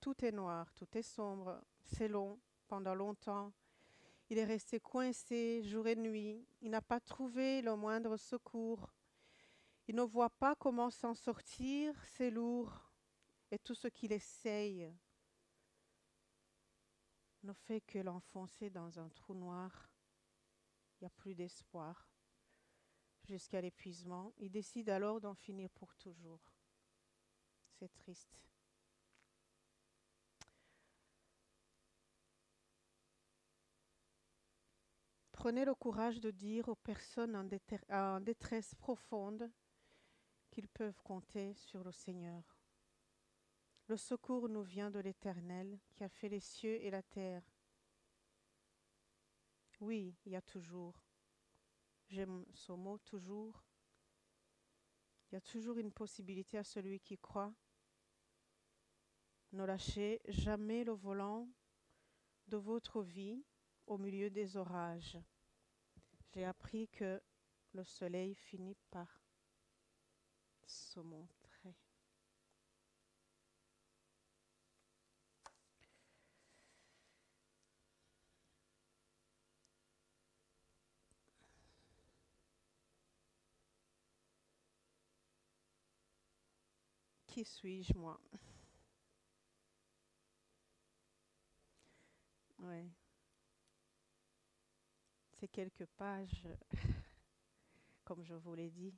Tout 0.00 0.24
est 0.24 0.32
noir, 0.32 0.72
tout 0.74 0.88
est 0.96 1.02
sombre, 1.02 1.62
c'est 1.84 2.08
long, 2.08 2.40
pendant 2.68 2.94
longtemps. 2.94 3.52
Il 4.28 4.38
est 4.38 4.44
resté 4.44 4.80
coincé 4.80 5.62
jour 5.62 5.86
et 5.86 5.96
nuit, 5.96 6.46
il 6.60 6.70
n'a 6.70 6.82
pas 6.82 7.00
trouvé 7.00 7.62
le 7.62 7.76
moindre 7.76 8.16
secours. 8.16 8.92
Il 9.88 9.94
ne 9.94 10.02
voit 10.02 10.30
pas 10.30 10.56
comment 10.56 10.90
s'en 10.90 11.14
sortir, 11.14 11.94
c'est 12.04 12.30
lourd, 12.30 12.90
et 13.50 13.58
tout 13.58 13.74
ce 13.74 13.86
qu'il 13.86 14.12
essaye 14.12 14.92
ne 17.44 17.52
fait 17.52 17.80
que 17.80 17.98
l'enfoncer 17.98 18.70
dans 18.70 18.98
un 18.98 19.08
trou 19.10 19.34
noir. 19.34 19.88
Il 21.00 21.04
n'y 21.04 21.06
a 21.06 21.10
plus 21.10 21.34
d'espoir. 21.34 22.15
Jusqu'à 23.26 23.60
l'épuisement, 23.60 24.32
il 24.38 24.52
décide 24.52 24.88
alors 24.88 25.20
d'en 25.20 25.34
finir 25.34 25.68
pour 25.70 25.96
toujours. 25.96 26.52
C'est 27.72 27.92
triste. 27.92 28.40
Prenez 35.32 35.64
le 35.64 35.74
courage 35.74 36.20
de 36.20 36.30
dire 36.30 36.68
aux 36.68 36.76
personnes 36.76 37.36
en, 37.90 38.20
détresse 38.20 38.74
profonde 38.76 39.50
qu'ils 40.50 40.68
peuvent 40.68 41.02
compter 41.02 41.52
sur 41.54 41.82
le 41.82 41.92
Seigneur. 41.92 42.56
Le 43.88 43.96
secours 43.96 44.48
nous 44.48 44.62
vient 44.62 44.90
de 44.90 45.00
l'Éternel 45.00 45.78
qui 45.90 46.04
a 46.04 46.08
fait 46.08 46.28
les 46.28 46.40
cieux 46.40 46.82
et 46.82 46.90
la 46.90 47.02
terre. 47.02 47.42
Oui, 49.80 50.16
il 50.24 50.32
y 50.32 50.36
a 50.36 50.42
toujours. 50.42 51.05
J'aime 52.08 52.44
ce 52.54 52.72
mot 52.72 52.98
toujours. 52.98 53.64
Il 55.28 55.34
y 55.34 55.38
a 55.38 55.40
toujours 55.40 55.78
une 55.78 55.92
possibilité 55.92 56.58
à 56.58 56.64
celui 56.64 57.00
qui 57.00 57.18
croit. 57.18 57.52
Ne 59.52 59.64
lâchez 59.64 60.20
jamais 60.28 60.84
le 60.84 60.92
volant 60.92 61.48
de 62.46 62.56
votre 62.56 63.02
vie 63.02 63.44
au 63.86 63.98
milieu 63.98 64.30
des 64.30 64.56
orages. 64.56 65.18
J'ai 66.32 66.44
appris 66.44 66.88
que 66.88 67.20
le 67.72 67.84
soleil 67.84 68.34
finit 68.34 68.76
par 68.90 69.20
se 70.66 71.00
montrer. 71.00 71.35
Qui 87.36 87.44
suis-je 87.44 87.92
moi? 87.92 88.18
Ouais. 92.60 92.90
C'est 95.34 95.48
quelques 95.48 95.84
pages, 95.84 96.48
comme 98.04 98.24
je 98.24 98.32
vous 98.32 98.54
l'ai 98.54 98.70
dit. 98.70 98.94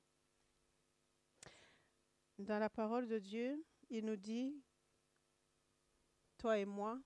Dans 2.39 2.61
la 2.61 2.71
parole 2.71 3.09
de 3.09 3.19
Dieu, 3.19 3.67
il 3.91 4.05
nous 4.05 4.15
dit, 4.15 4.55
toi 6.37 6.59
et 6.59 6.65
moi, 6.65 6.97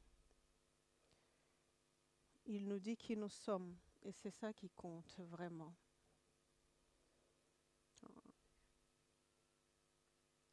il 2.44 2.68
nous 2.68 2.78
dit 2.78 2.98
qui 2.98 3.16
nous 3.16 3.30
sommes. 3.30 3.74
Et 4.02 4.12
c'est 4.12 4.32
ça 4.32 4.52
qui 4.52 4.68
compte 4.68 5.16
vraiment. 5.30 5.74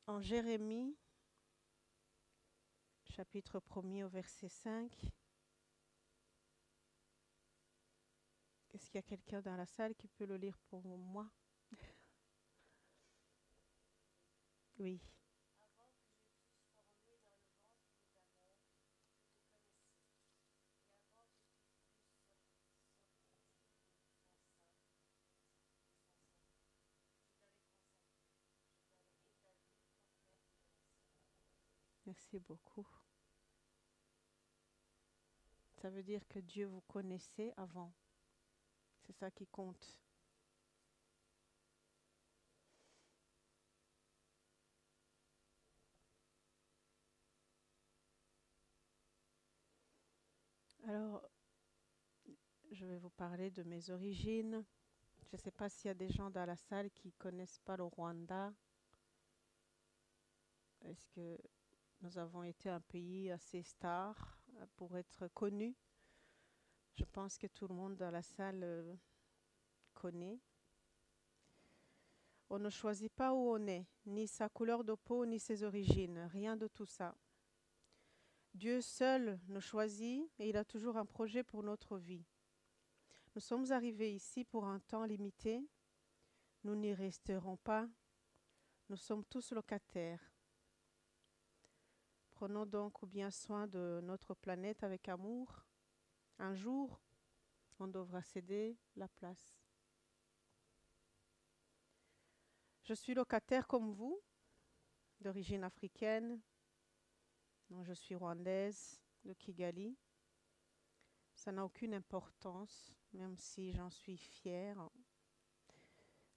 En 0.10 0.22
Jérémie, 0.22 0.98
chapitre 3.04 3.60
1er 3.60 4.04
au 4.06 4.10
verset 4.10 4.50
5, 4.50 4.92
est-ce 8.74 8.90
qu'il 8.90 8.96
y 8.96 8.98
a 8.98 9.04
quelqu'un 9.04 9.42
dans 9.42 9.56
la 9.56 9.68
salle 9.68 9.94
qui 9.94 10.08
peut 10.08 10.26
le 10.26 10.38
lire 10.38 10.58
pour 10.72 10.82
moi? 10.98 11.30
Oui. 14.80 15.00
Merci 32.10 32.40
beaucoup. 32.40 32.88
Ça 35.76 35.92
veut 35.92 36.02
dire 36.02 36.28
que 36.28 36.40
Dieu 36.40 36.66
vous 36.66 36.82
connaissait 36.88 37.54
avant. 37.56 37.94
C'est 39.06 39.14
ça 39.14 39.30
qui 39.30 39.46
compte. 39.46 40.00
Alors, 50.88 51.22
je 52.72 52.88
vais 52.88 52.98
vous 52.98 53.12
parler 53.12 53.52
de 53.52 53.62
mes 53.62 53.92
origines. 53.92 54.66
Je 55.22 55.36
ne 55.36 55.38
sais 55.38 55.52
pas 55.52 55.70
s'il 55.70 55.90
y 55.90 55.92
a 55.92 55.94
des 55.94 56.10
gens 56.10 56.32
dans 56.32 56.48
la 56.48 56.58
salle 56.58 56.90
qui 56.90 57.10
ne 57.10 57.14
connaissent 57.20 57.60
pas 57.60 57.78
le 57.78 57.84
Rwanda. 57.84 58.52
Est-ce 60.82 61.06
que 61.10 61.38
nous 62.02 62.18
avons 62.18 62.44
été 62.44 62.70
un 62.70 62.80
pays 62.80 63.30
assez 63.30 63.62
star 63.62 64.38
euh, 64.58 64.66
pour 64.76 64.96
être 64.98 65.28
connu 65.30 65.76
Je 66.96 67.04
pense 67.06 67.38
que 67.38 67.48
tout 67.48 67.68
le 67.68 67.76
monde 67.76 67.96
dans 67.98 68.12
la 68.12 68.22
salle 68.22 68.64
euh, 68.64 68.96
connaît. 69.94 70.40
On 72.50 72.58
ne 72.58 72.70
choisit 72.70 73.12
pas 73.12 73.34
où 73.34 73.52
on 73.52 73.68
est, 73.68 73.86
ni 74.06 74.28
sa 74.28 74.50
couleur 74.50 74.84
de 74.84 74.96
peau, 74.96 75.26
ni 75.26 75.40
ses 75.40 75.64
origines, 75.64 76.20
rien 76.32 76.56
de 76.56 76.68
tout 76.68 76.86
ça. 76.86 77.16
Dieu 78.54 78.82
seul 78.82 79.40
nous 79.48 79.62
choisit 79.62 80.30
et 80.40 80.50
il 80.50 80.58
a 80.58 80.66
toujours 80.66 80.98
un 80.98 81.06
projet 81.06 81.44
pour 81.44 81.64
notre 81.64 81.98
vie. 81.98 82.26
Nous 83.36 83.42
sommes 83.42 83.72
arrivés 83.72 84.12
ici 84.14 84.44
pour 84.44 84.66
un 84.66 84.80
temps 84.80 85.06
limité. 85.06 85.62
Nous 86.64 86.76
n'y 86.76 86.94
resterons 86.94 87.58
pas. 87.58 87.88
Nous 88.90 88.98
sommes 88.98 89.24
tous 89.26 89.52
locataires. 89.52 90.29
Prenons 92.40 92.66
donc 92.66 93.04
bien 93.06 93.32
soin 93.32 93.68
de 93.68 94.00
notre 94.02 94.34
planète 94.34 94.82
avec 94.86 95.10
amour. 95.10 95.66
Un 96.38 96.56
jour, 96.56 97.02
on 97.80 97.88
devra 97.90 98.22
céder 98.22 98.78
la 98.96 99.10
place. 99.10 99.60
Je 102.84 102.94
suis 102.94 103.14
locataire 103.14 103.68
comme 103.68 103.92
vous, 103.92 104.22
d'origine 105.20 105.66
africaine. 105.66 106.40
Je 107.82 107.92
suis 107.92 108.16
rwandaise 108.16 109.04
de 109.26 109.34
Kigali. 109.34 109.98
Ça 111.36 111.52
n'a 111.52 111.66
aucune 111.66 111.94
importance, 111.94 112.94
même 113.12 113.36
si 113.36 113.74
j'en 113.74 113.90
suis 113.90 114.16
fière. 114.16 114.90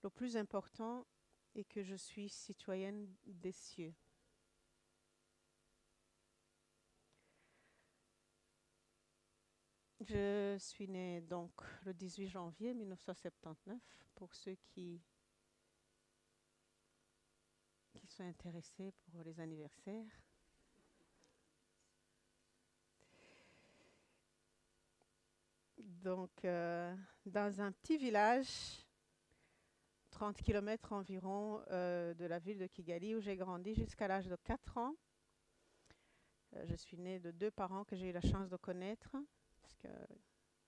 Le 0.03 0.11
plus 0.11 0.37
important 0.37 1.07
est 1.55 1.63
que 1.63 1.85
je 1.85 1.95
suis 1.95 2.29
citoyenne 2.29 3.07
des 3.25 3.53
cieux. 3.53 3.95
Je 10.05 10.57
suis 10.59 10.89
née 10.89 11.21
donc 11.21 11.53
le 11.85 11.95
18 11.95 12.27
janvier 12.27 12.75
1979, 12.75 13.79
pour 14.17 14.35
ceux 14.35 14.57
qui, 14.65 15.01
sont 18.09 18.25
intéressés 18.25 18.93
pour 19.07 19.23
les 19.23 19.39
anniversaires. 19.39 20.05
Donc, 25.79 26.45
euh, 26.45 26.95
dans 27.25 27.61
un 27.61 27.71
petit 27.71 27.97
village, 27.97 28.85
30 30.11 30.43
km 30.43 30.93
environ 30.93 31.63
euh, 31.71 32.13
de 32.15 32.25
la 32.25 32.41
ville 32.41 32.59
de 32.59 32.67
Kigali, 32.67 33.15
où 33.15 33.21
j'ai 33.21 33.37
grandi 33.37 33.75
jusqu'à 33.75 34.09
l'âge 34.09 34.27
de 34.27 34.37
4 34.37 34.79
ans. 34.79 34.97
Euh, 36.55 36.67
je 36.67 36.75
suis 36.75 36.99
née 36.99 37.21
de 37.21 37.31
deux 37.31 37.53
parents 37.53 37.85
que 37.85 37.95
j'ai 37.95 38.11
eu 38.11 38.13
la 38.13 38.21
chance 38.21 38.51
de 38.51 38.57
connaître, 38.57 39.17
parce 39.81 39.95
que 39.95 40.15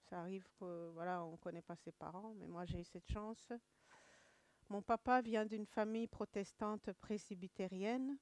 ça 0.08 0.20
arrive 0.20 0.46
que 0.58 0.90
voilà, 0.90 1.24
ne 1.30 1.36
connaît 1.36 1.62
pas 1.62 1.76
ses 1.76 1.92
parents, 1.92 2.34
mais 2.34 2.46
moi 2.46 2.64
j'ai 2.64 2.80
eu 2.80 2.84
cette 2.84 3.10
chance. 3.10 3.52
Mon 4.68 4.82
papa 4.82 5.20
vient 5.20 5.44
d'une 5.44 5.66
famille 5.66 6.06
protestante 6.06 6.92
presbytérienne. 6.94 8.18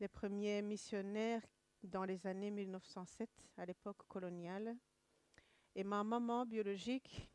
Les 0.00 0.08
premiers 0.08 0.62
missionnaires 0.62 1.44
dans 1.82 2.04
les 2.04 2.26
années 2.26 2.50
1907, 2.50 3.28
à 3.56 3.66
l'époque 3.66 4.06
coloniale. 4.08 4.76
Et 5.74 5.84
ma 5.84 6.02
maman 6.02 6.46
biologique 6.46 7.30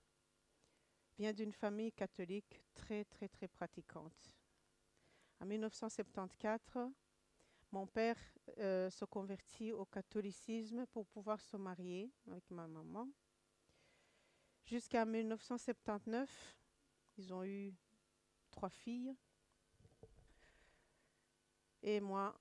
vient 1.18 1.34
d'une 1.34 1.54
famille 1.54 1.92
catholique 1.92 2.64
très, 2.74 3.06
très, 3.06 3.28
très 3.28 3.48
pratiquante. 3.48 4.36
En 5.40 5.46
1974, 5.46 6.92
mon 7.72 7.88
père 7.88 8.18
euh, 8.58 8.90
se 8.90 9.06
convertit 9.06 9.72
au 9.72 9.86
catholicisme 9.86 10.86
pour 10.88 11.06
pouvoir 11.08 11.40
se 11.42 11.58
marier 11.58 12.12
avec 12.28 12.50
ma 12.52 12.68
maman. 12.68 13.08
Jusqu'à 14.66 15.06
1979, 15.06 16.58
ils 17.18 17.34
ont 17.34 17.44
eu 17.44 17.74
trois 18.52 18.70
filles. 18.70 19.16
Et 21.82 22.00
moi, 22.00 22.40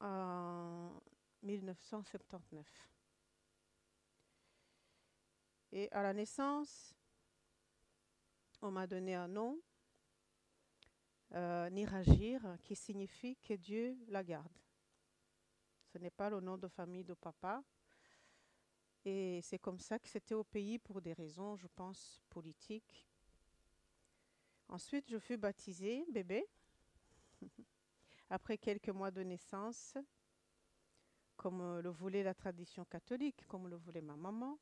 en 0.00 1.00
1979. 1.42 2.90
Et 5.72 5.90
à 5.92 6.02
la 6.02 6.12
naissance, 6.12 6.94
on 8.62 8.70
m'a 8.70 8.86
donné 8.86 9.14
un 9.14 9.28
nom, 9.28 9.60
euh, 11.34 11.68
Niragir, 11.70 12.56
qui 12.62 12.76
signifie 12.76 13.36
que 13.36 13.54
Dieu 13.54 13.96
la 14.08 14.22
garde. 14.22 14.56
Ce 15.92 15.98
n'est 15.98 16.10
pas 16.10 16.30
le 16.30 16.40
nom 16.40 16.56
de 16.56 16.68
famille 16.68 17.04
de 17.04 17.14
papa. 17.14 17.62
Et 19.04 19.40
c'est 19.42 19.58
comme 19.58 19.78
ça 19.78 19.98
que 19.98 20.08
c'était 20.08 20.34
au 20.34 20.44
pays 20.44 20.78
pour 20.78 21.00
des 21.00 21.12
raisons, 21.12 21.56
je 21.56 21.68
pense, 21.68 22.20
politiques. 22.28 23.06
Ensuite, 24.68 25.08
je 25.08 25.18
fus 25.18 25.36
baptisée 25.36 26.04
bébé. 26.10 26.44
Après 28.30 28.58
quelques 28.58 28.88
mois 28.88 29.12
de 29.12 29.22
naissance, 29.22 29.96
comme 31.36 31.78
le 31.80 31.90
voulait 31.90 32.24
la 32.24 32.34
tradition 32.34 32.84
catholique, 32.84 33.46
comme 33.46 33.68
le 33.68 33.76
voulait 33.76 34.00
ma 34.00 34.16
maman. 34.16 34.58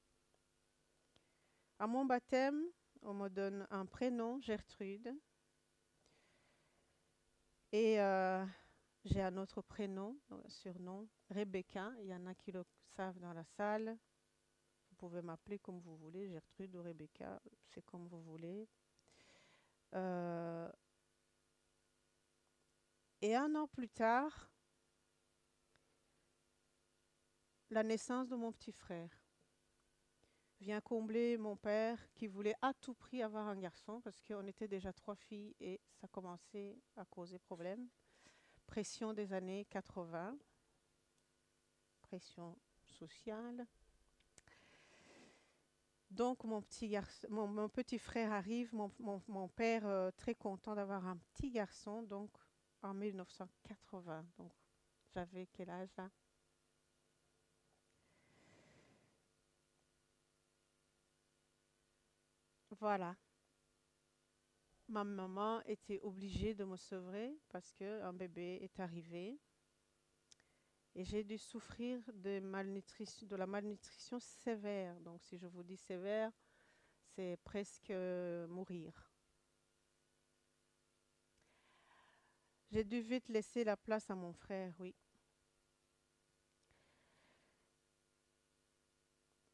À 1.79 1.87
mon 1.87 2.05
baptême, 2.05 2.63
on 3.03 3.15
me 3.15 3.29
donne 3.29 3.67
un 3.71 3.87
prénom, 3.87 4.41
Gertrude. 4.41 5.15
Et 7.75 8.01
euh, 8.01 8.47
j'ai 9.05 9.21
un 9.21 9.37
autre 9.37 9.61
prénom, 9.61 10.17
un 10.31 10.49
surnom, 10.49 11.09
Rebecca. 11.29 11.91
Il 11.99 12.07
y 12.07 12.15
en 12.15 12.25
a 12.27 12.33
qui 12.33 12.53
le 12.53 12.63
savent 12.87 13.19
dans 13.19 13.33
la 13.33 13.43
salle. 13.43 13.99
Vous 14.89 14.95
pouvez 14.95 15.23
m'appeler 15.23 15.59
comme 15.59 15.81
vous 15.81 15.97
voulez, 15.97 16.29
Gertrude 16.29 16.77
ou 16.77 16.83
Rebecca, 16.83 17.43
c'est 17.67 17.85
comme 17.85 18.07
vous 18.07 18.23
voulez. 18.23 18.69
Euh, 19.93 20.71
et 23.21 23.35
un 23.35 23.53
an 23.57 23.67
plus 23.67 23.89
tard, 23.89 24.53
la 27.71 27.83
naissance 27.83 28.29
de 28.29 28.37
mon 28.37 28.53
petit 28.53 28.71
frère 28.71 29.24
vient 30.65 30.81
combler 30.81 31.37
mon 31.37 31.57
père 31.57 31.99
qui 32.15 32.27
voulait 32.27 32.55
à 32.63 32.73
tout 32.73 32.95
prix 32.95 33.23
avoir 33.23 33.47
un 33.49 33.57
garçon 33.57 34.01
parce 34.01 34.19
qu'on 34.23 34.47
était 34.47 34.67
déjà 34.67 34.95
trois 34.95 35.15
filles 35.15 35.55
et 35.61 35.79
ça 36.01 36.09
commençait 36.09 36.79
à 36.97 37.05
causer 37.05 37.39
problème. 37.39 37.87
Pression 38.67 39.13
des 39.13 39.35
années 39.35 39.67
80, 39.67 40.39
pression 42.01 42.57
sociale. 42.87 43.67
Donc 46.11 46.45
mon 46.45 46.63
petit, 46.63 46.89
garçon, 46.89 47.29
mon, 47.29 47.69
petit 47.69 47.99
frère 47.99 48.33
arrive, 48.33 48.75
mon, 48.75 48.91
mon, 49.29 49.49
père 49.49 49.87
euh, 49.87 50.11
très 50.17 50.35
content 50.35 50.75
d'avoir 50.75 51.07
un 51.07 51.19
petit 51.35 51.51
garçon, 51.51 52.03
donc 52.05 52.31
en 52.81 52.95
1980. 52.95 54.25
Donc 54.39 54.53
j'avais 55.13 55.47
quel 55.53 55.69
âge 55.69 55.91
là? 55.99 56.09
Voilà. 62.81 63.17
Ma 64.89 65.05
maman 65.05 65.63
était 65.63 66.01
obligée 66.03 66.55
de 66.55 66.65
me 66.65 66.77
sauver 66.77 67.39
parce 67.49 67.73
qu'un 67.73 68.13
bébé 68.13 68.59
est 68.63 68.81
arrivé. 68.81 69.39
Et 70.95 71.05
j'ai 71.05 71.25
dû 71.25 71.39
souffrir 71.39 72.01
de, 72.13 72.41
la 73.37 73.47
malnutrition 73.47 74.21
sévère. 74.21 75.01
Donc 75.01 75.23
si 75.23 75.39
je 75.39 75.47
vous 75.47 75.63
dis 75.63 75.77
sévère, 75.77 76.31
c'est 77.15 77.39
presque 77.43 77.93
mourir. 78.49 78.93
J'ai 82.71 82.85
dû 82.85 83.01
vite 83.01 83.29
laisser 83.29 83.65
la 83.65 83.77
place 83.77 84.11
à 84.11 84.15
mon 84.15 84.33
frère, 84.33 84.75
oui. 84.81 84.95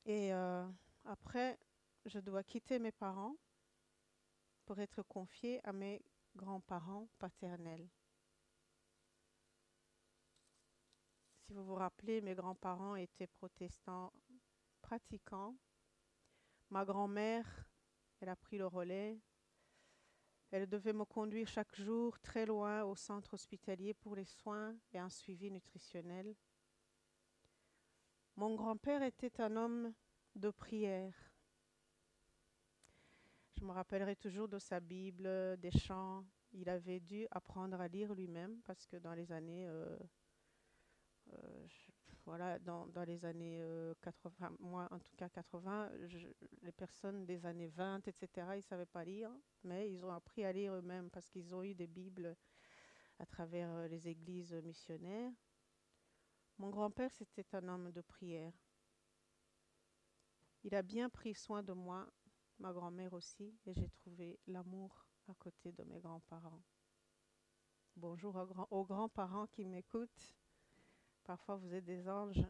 Et 0.06 0.32
euh, 0.32 0.66
après, 1.04 1.58
je 2.04 2.18
dois 2.18 2.42
quitter 2.42 2.78
mes 2.78 2.92
parents 2.92 3.36
pour 4.64 4.78
être 4.78 5.02
confiée 5.02 5.60
à 5.64 5.72
mes 5.72 6.02
grands-parents 6.36 7.08
paternels. 7.18 7.88
Si 11.40 11.52
vous 11.52 11.64
vous 11.64 11.74
rappelez, 11.74 12.20
mes 12.20 12.34
grands-parents 12.34 12.94
étaient 12.94 13.26
protestants 13.26 14.12
pratiquants. 14.80 15.56
Ma 16.70 16.84
grand-mère, 16.84 17.68
elle 18.20 18.28
a 18.28 18.36
pris 18.36 18.58
le 18.58 18.66
relais. 18.66 19.20
Elle 20.52 20.68
devait 20.68 20.92
me 20.92 21.04
conduire 21.04 21.48
chaque 21.48 21.74
jour 21.74 22.18
très 22.20 22.46
loin 22.46 22.84
au 22.84 22.96
centre 22.96 23.34
hospitalier 23.34 23.94
pour 23.94 24.16
les 24.16 24.24
soins 24.24 24.76
et 24.92 24.98
un 24.98 25.10
suivi 25.10 25.50
nutritionnel. 25.50 26.34
Mon 28.36 28.54
grand-père 28.54 29.02
était 29.02 29.40
un 29.40 29.56
homme 29.56 29.92
de 30.34 30.50
prière. 30.50 31.29
Je 33.60 33.66
me 33.66 33.72
rappellerai 33.72 34.16
toujours 34.16 34.48
de 34.48 34.58
sa 34.58 34.80
Bible, 34.80 35.28
des 35.58 35.70
chants. 35.70 36.24
Il 36.52 36.70
avait 36.70 36.98
dû 36.98 37.26
apprendre 37.30 37.78
à 37.78 37.88
lire 37.88 38.14
lui-même 38.14 38.62
parce 38.64 38.86
que 38.86 38.96
dans 38.96 39.12
les 39.12 39.32
années, 39.32 39.66
euh, 39.68 39.98
euh, 41.34 41.66
voilà, 42.24 42.58
dans, 42.58 42.88
les 43.06 43.22
années 43.26 43.62
80, 44.00 44.46
euh, 44.46 44.56
moi 44.60 44.88
en 44.90 44.98
tout 44.98 45.14
cas 45.14 45.28
80, 45.28 45.90
les 46.62 46.72
personnes 46.72 47.26
des 47.26 47.44
années 47.44 47.68
20, 47.68 48.08
etc., 48.08 48.28
ils 48.52 48.56
ne 48.56 48.60
savaient 48.62 48.86
pas 48.86 49.04
lire, 49.04 49.30
mais 49.62 49.92
ils 49.92 50.06
ont 50.06 50.12
appris 50.12 50.42
à 50.42 50.52
lire 50.52 50.72
eux-mêmes 50.72 51.10
parce 51.10 51.28
qu'ils 51.28 51.54
ont 51.54 51.62
eu 51.62 51.74
des 51.74 51.86
Bibles 51.86 52.34
à 53.18 53.26
travers 53.26 53.88
les 53.88 54.08
églises 54.08 54.54
missionnaires. 54.54 55.32
Mon 56.56 56.70
grand-père, 56.70 57.12
c'était 57.12 57.54
un 57.54 57.68
homme 57.68 57.92
de 57.92 58.00
prière. 58.00 58.54
Il 60.62 60.74
a 60.74 60.82
bien 60.82 61.10
pris 61.10 61.34
soin 61.34 61.62
de 61.62 61.74
moi, 61.74 62.06
ma 62.60 62.72
grand-mère 62.72 63.14
aussi, 63.14 63.58
et 63.64 63.72
j'ai 63.72 63.88
trouvé 63.88 64.38
l'amour 64.46 65.06
à 65.28 65.34
côté 65.34 65.72
de 65.72 65.82
mes 65.84 65.98
grands-parents. 65.98 66.62
Bonjour 67.96 68.36
aux, 68.70 68.84
grands-parents 68.84 69.46
qui 69.46 69.64
m'écoutent. 69.64 70.36
Parfois, 71.24 71.56
vous 71.56 71.72
êtes 71.74 71.84
des 71.84 72.08
anges. 72.08 72.44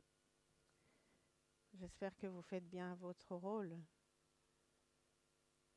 J'espère 1.75 2.16
que 2.16 2.27
vous 2.27 2.42
faites 2.42 2.68
bien 2.68 2.96
votre 2.96 3.37
rôle. 3.37 3.79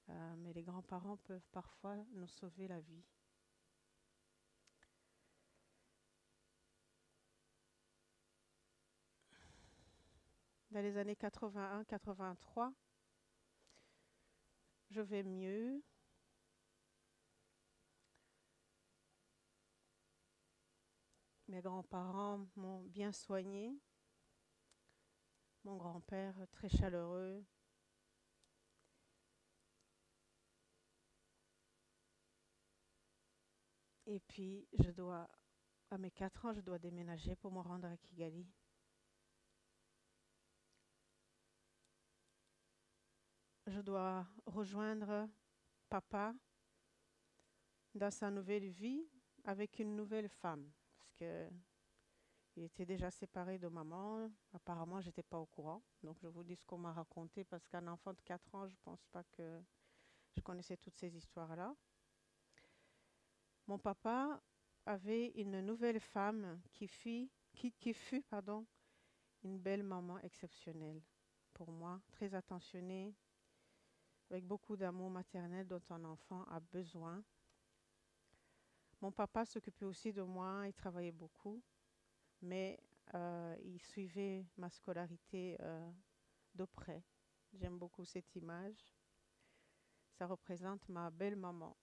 Euh, 0.10 0.36
mais 0.38 0.52
les 0.54 0.64
grands-parents 0.64 1.18
peuvent 1.18 1.48
parfois 1.52 1.96
nous 2.14 2.28
sauver 2.28 2.68
la 2.68 2.80
vie. 2.80 3.04
Dans 10.72 10.82
les 10.82 10.98
années 10.98 11.14
81-83, 11.14 12.74
je 14.90 15.02
vais 15.02 15.24
mieux. 15.24 15.84
Mes 21.48 21.62
grands-parents 21.62 22.48
m'ont 22.56 22.82
bien 22.84 23.12
soigné. 23.12 23.80
Mon 25.64 25.78
grand-père 25.78 26.36
très 26.52 26.70
chaleureux. 26.70 27.46
Et 34.06 34.20
puis, 34.20 34.68
je 34.80 34.92
dois, 34.92 35.30
à 35.92 35.98
mes 35.98 36.12
4 36.12 36.46
ans, 36.46 36.54
je 36.54 36.62
dois 36.62 36.80
déménager 36.80 37.36
pour 37.36 37.52
me 37.52 37.60
rendre 37.60 37.88
à 37.88 37.98
Kigali. 37.98 38.48
Je 43.68 43.80
dois 43.80 44.28
rejoindre 44.46 45.30
papa 45.88 46.36
dans 47.96 48.12
sa 48.12 48.30
nouvelle 48.30 48.68
vie 48.68 49.08
avec 49.46 49.80
une 49.80 49.96
nouvelle 49.96 50.28
femme. 50.28 50.70
Parce 50.98 51.14
que 51.14 51.50
il 52.56 52.64
était 52.64 52.86
déjà 52.86 53.10
séparé 53.10 53.58
de 53.58 53.68
maman. 53.68 54.30
Apparemment, 54.54 55.00
je 55.00 55.08
n'étais 55.08 55.24
pas 55.24 55.40
au 55.40 55.46
courant. 55.46 55.82
Donc, 56.04 56.18
je 56.20 56.28
vous 56.28 56.44
dis 56.44 56.56
ce 56.56 56.66
qu'on 56.66 56.78
m'a 56.78 56.92
raconté 56.92 57.44
parce 57.44 57.66
qu'un 57.68 57.88
enfant 57.88 58.14
de 58.14 58.22
4 58.22 58.54
ans, 58.54 58.68
je 58.68 58.74
ne 58.74 58.80
pense 58.84 59.06
pas 59.06 59.24
que 59.24 59.62
je 60.36 60.42
connaissais 60.42 60.78
toutes 60.78 60.98
ces 60.98 61.16
histoires-là. 61.16 61.74
Mon 63.66 63.80
papa 63.80 64.44
avait 64.86 65.30
une 65.36 65.62
nouvelle 65.62 66.00
femme 66.00 66.62
qui 66.74 66.88
fut, 66.88 67.30
qui 67.54 67.94
fut 67.94 68.22
pardon, 68.24 68.66
une 69.42 69.58
belle 69.58 69.84
maman 69.84 70.20
exceptionnelle 70.20 71.02
pour 71.54 71.72
moi, 71.72 72.02
très 72.12 72.34
attentionnée, 72.34 73.16
avec 74.30 74.46
beaucoup 74.46 74.76
d'amour 74.76 75.10
maternel 75.10 75.68
dont 75.68 75.82
un 75.90 76.04
enfant 76.06 76.44
a 76.46 76.60
besoin. 76.60 77.24
Mon 79.02 79.12
papa 79.12 79.46
s'occupait 79.46 79.86
aussi 79.86 80.14
de 80.14 80.22
moi, 80.22 80.64
il 80.68 80.74
travaillait 80.74 81.12
beaucoup, 81.12 81.62
mais 82.42 82.80
euh, 83.14 83.56
il 83.64 83.80
suivait 83.80 84.46
ma 84.58 84.70
scolarité 84.70 85.58
euh, 85.60 85.92
de 86.56 86.66
près. 86.66 87.04
J'aime 87.54 87.78
beaucoup 87.78 88.06
cette 88.06 88.36
image. 88.36 88.96
Ça 90.18 90.26
représente 90.26 90.88
ma 90.90 91.10
belle 91.10 91.36
maman. 91.36 91.76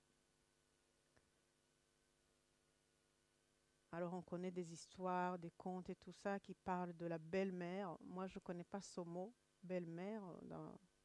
Alors 3.93 4.15
on 4.15 4.23
connaît 4.23 4.53
des 4.53 4.73
histoires, 4.73 5.39
des 5.39 5.51
contes 5.51 5.91
et 5.91 5.97
tout 5.97 6.13
ça 6.13 6.39
qui 6.39 6.55
parlent 6.55 6.97
de 6.97 7.07
la 7.07 7.19
belle-mère. 7.19 7.97
Moi, 8.01 8.29
je 8.29 8.39
ne 8.39 8.43
connais 8.43 8.65
pas 8.65 8.81
ce 8.81 9.01
mot, 9.01 9.35
belle-mère, 9.63 10.23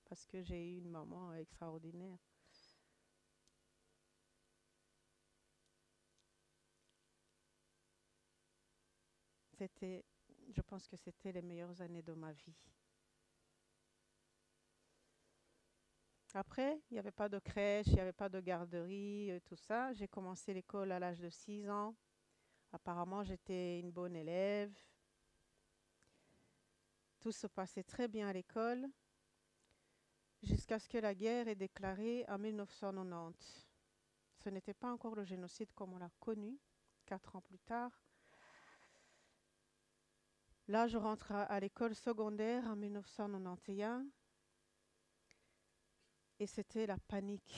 parce 0.06 0.26
que 0.26 0.42
j'ai 0.42 0.74
eu 0.74 0.78
une 0.78 0.90
maman 0.90 1.34
extraordinaire. 1.36 2.18
C'était, 9.58 10.04
je 10.52 10.62
pense 10.62 10.88
que 10.88 10.98
c'était 10.98 11.32
les 11.32 11.42
meilleures 11.42 11.82
années 11.82 12.02
de 12.02 12.14
ma 12.14 12.34
vie. 12.34 12.56
Après, 16.34 16.82
il 16.92 16.96
n'y 16.96 17.00
avait 17.00 17.12
pas 17.12 17.30
de 17.30 17.40
crèche, 17.40 17.88
il 17.88 17.94
n'y 17.94 18.02
avait 18.02 18.12
pas 18.12 18.28
de 18.28 18.42
garderie, 18.42 19.32
euh, 19.32 19.40
tout 19.46 19.56
ça. 19.56 19.94
J'ai 19.94 20.10
commencé 20.10 20.54
l'école 20.54 20.92
à 20.92 21.00
l'âge 21.00 21.20
de 21.20 21.30
6 21.30 21.70
ans. 21.70 21.96
Apparemment, 22.74 23.24
j'étais 23.24 23.80
une 23.80 23.92
bonne 23.92 24.18
élève. 24.18 24.74
Tout 27.22 27.32
se 27.32 27.48
passait 27.48 27.84
très 27.84 28.10
bien 28.10 28.28
à 28.28 28.34
l'école 28.34 28.86
jusqu'à 30.46 30.80
ce 30.80 30.88
que 30.88 30.98
la 30.98 31.14
guerre 31.14 31.48
est 31.48 31.56
déclarée 31.56 32.26
en 32.28 32.38
1990. 32.38 33.68
Ce 34.38 34.50
n'était 34.50 34.74
pas 34.74 34.92
encore 34.92 35.16
le 35.16 35.24
génocide 35.24 35.74
comme 35.74 35.94
on 35.94 35.98
l'a 35.98 36.12
connu, 36.20 36.58
quatre 37.06 37.36
ans 37.36 37.42
plus 37.42 37.60
tard. 37.60 37.92
Là, 40.68 40.88
je 40.88 40.98
rentre 40.98 41.32
à, 41.32 41.60
l'école 41.60 41.94
secondaire 41.94 42.66
en 42.68 42.76
1991 42.76 44.06
et 46.40 46.48
c'était 46.48 46.88
la 46.88 46.98
panique 46.98 47.56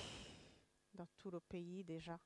dans 0.94 1.08
tout 1.18 1.32
le 1.32 1.40
pays 1.40 1.84
déjà. 1.84 2.20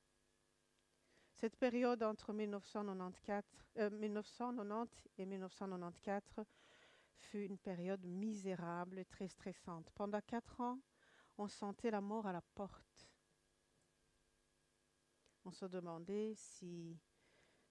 Cette 1.35 1.55
période 1.55 2.01
entre 2.03 2.33
1994, 2.33 3.43
1990 3.91 5.07
euh, 5.17 5.21
et 5.21 5.25
1994 5.25 6.45
fut 7.21 7.45
une 7.45 7.57
période 7.57 8.03
misérable 8.05 8.99
et 8.99 9.05
très 9.05 9.27
stressante. 9.27 9.89
Pendant 9.95 10.21
quatre 10.21 10.59
ans, 10.61 10.79
on 11.37 11.47
sentait 11.47 11.91
la 11.91 12.01
mort 12.01 12.27
à 12.27 12.33
la 12.33 12.41
porte. 12.41 13.07
On 15.45 15.51
se 15.51 15.65
demandait 15.65 16.33
si, 16.35 16.99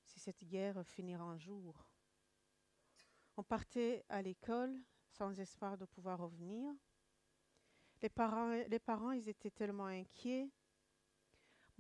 cette 0.05 0.45
guerre 0.45 0.85
finirait 0.85 1.23
un 1.23 1.39
jour. 1.39 1.87
On 3.37 3.43
partait 3.43 4.05
à 4.09 4.23
l'école 4.23 4.77
sans 5.09 5.39
espoir 5.39 5.79
de 5.79 5.85
pouvoir 5.85 6.19
revenir. 6.19 6.73
Les 8.03 8.09
parents, 8.09 8.51
les 8.51 8.79
parents 8.79 9.13
ils 9.13 9.29
étaient 9.29 9.51
tellement 9.51 9.87
inquiets 9.87 10.51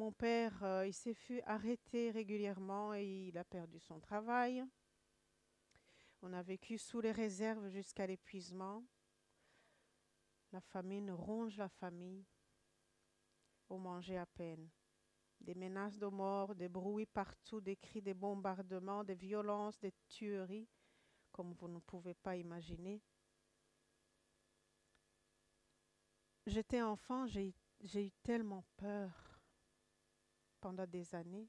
mon 0.00 0.12
père, 0.12 0.64
euh, 0.64 0.87
il 0.87 0.94
s'est 0.94 1.12
fait 1.12 1.42
arrêter 1.44 2.11
régulièrement 2.11 2.94
et 2.94 3.28
il 3.28 3.37
a 3.37 3.44
perdu 3.44 3.78
son 3.80 4.00
travail. 4.00 4.64
On 6.22 6.33
a 6.35 6.42
vécu 6.42 6.76
sous 6.76 7.00
les 7.00 7.12
réserves 7.12 7.68
jusqu'à 7.68 8.06
l'épuisement. 8.06 8.85
La 10.52 10.61
famine 10.61 11.11
ronge 11.11 11.56
la 11.56 11.68
famille. 11.68 12.26
On 13.70 13.78
mangeait 13.78 14.18
à 14.18 14.26
peine. 14.26 14.68
Des 15.40 15.54
menaces 15.54 15.98
de 15.98 16.06
mort, 16.06 16.54
des 16.54 16.68
bruits 16.68 17.06
partout, 17.06 17.61
des 17.61 17.76
cris, 17.76 18.02
des 18.02 18.12
bombardements, 18.12 19.04
des 19.04 19.14
violences, 19.14 19.78
des 19.80 19.94
tueries, 20.09 20.68
comme 21.33 21.54
vous 21.54 21.68
ne 21.68 21.78
pouvez 21.78 22.14
pas 22.14 22.37
imaginer. 22.37 23.00
J'étais 26.46 26.83
enfant, 26.83 27.26
j'ai 27.26 27.54
eu 27.94 28.11
tellement 28.22 28.64
peur 28.76 29.40
pendant 30.61 30.87
des 30.87 31.14
années. 31.14 31.48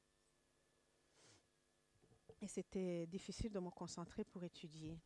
Et 2.42 2.48
c'était 2.48 3.06
difficile 3.08 3.52
de 3.52 3.60
me 3.60 3.70
concentrer 3.70 4.24
pour 4.26 4.44
étudier. 4.44 5.00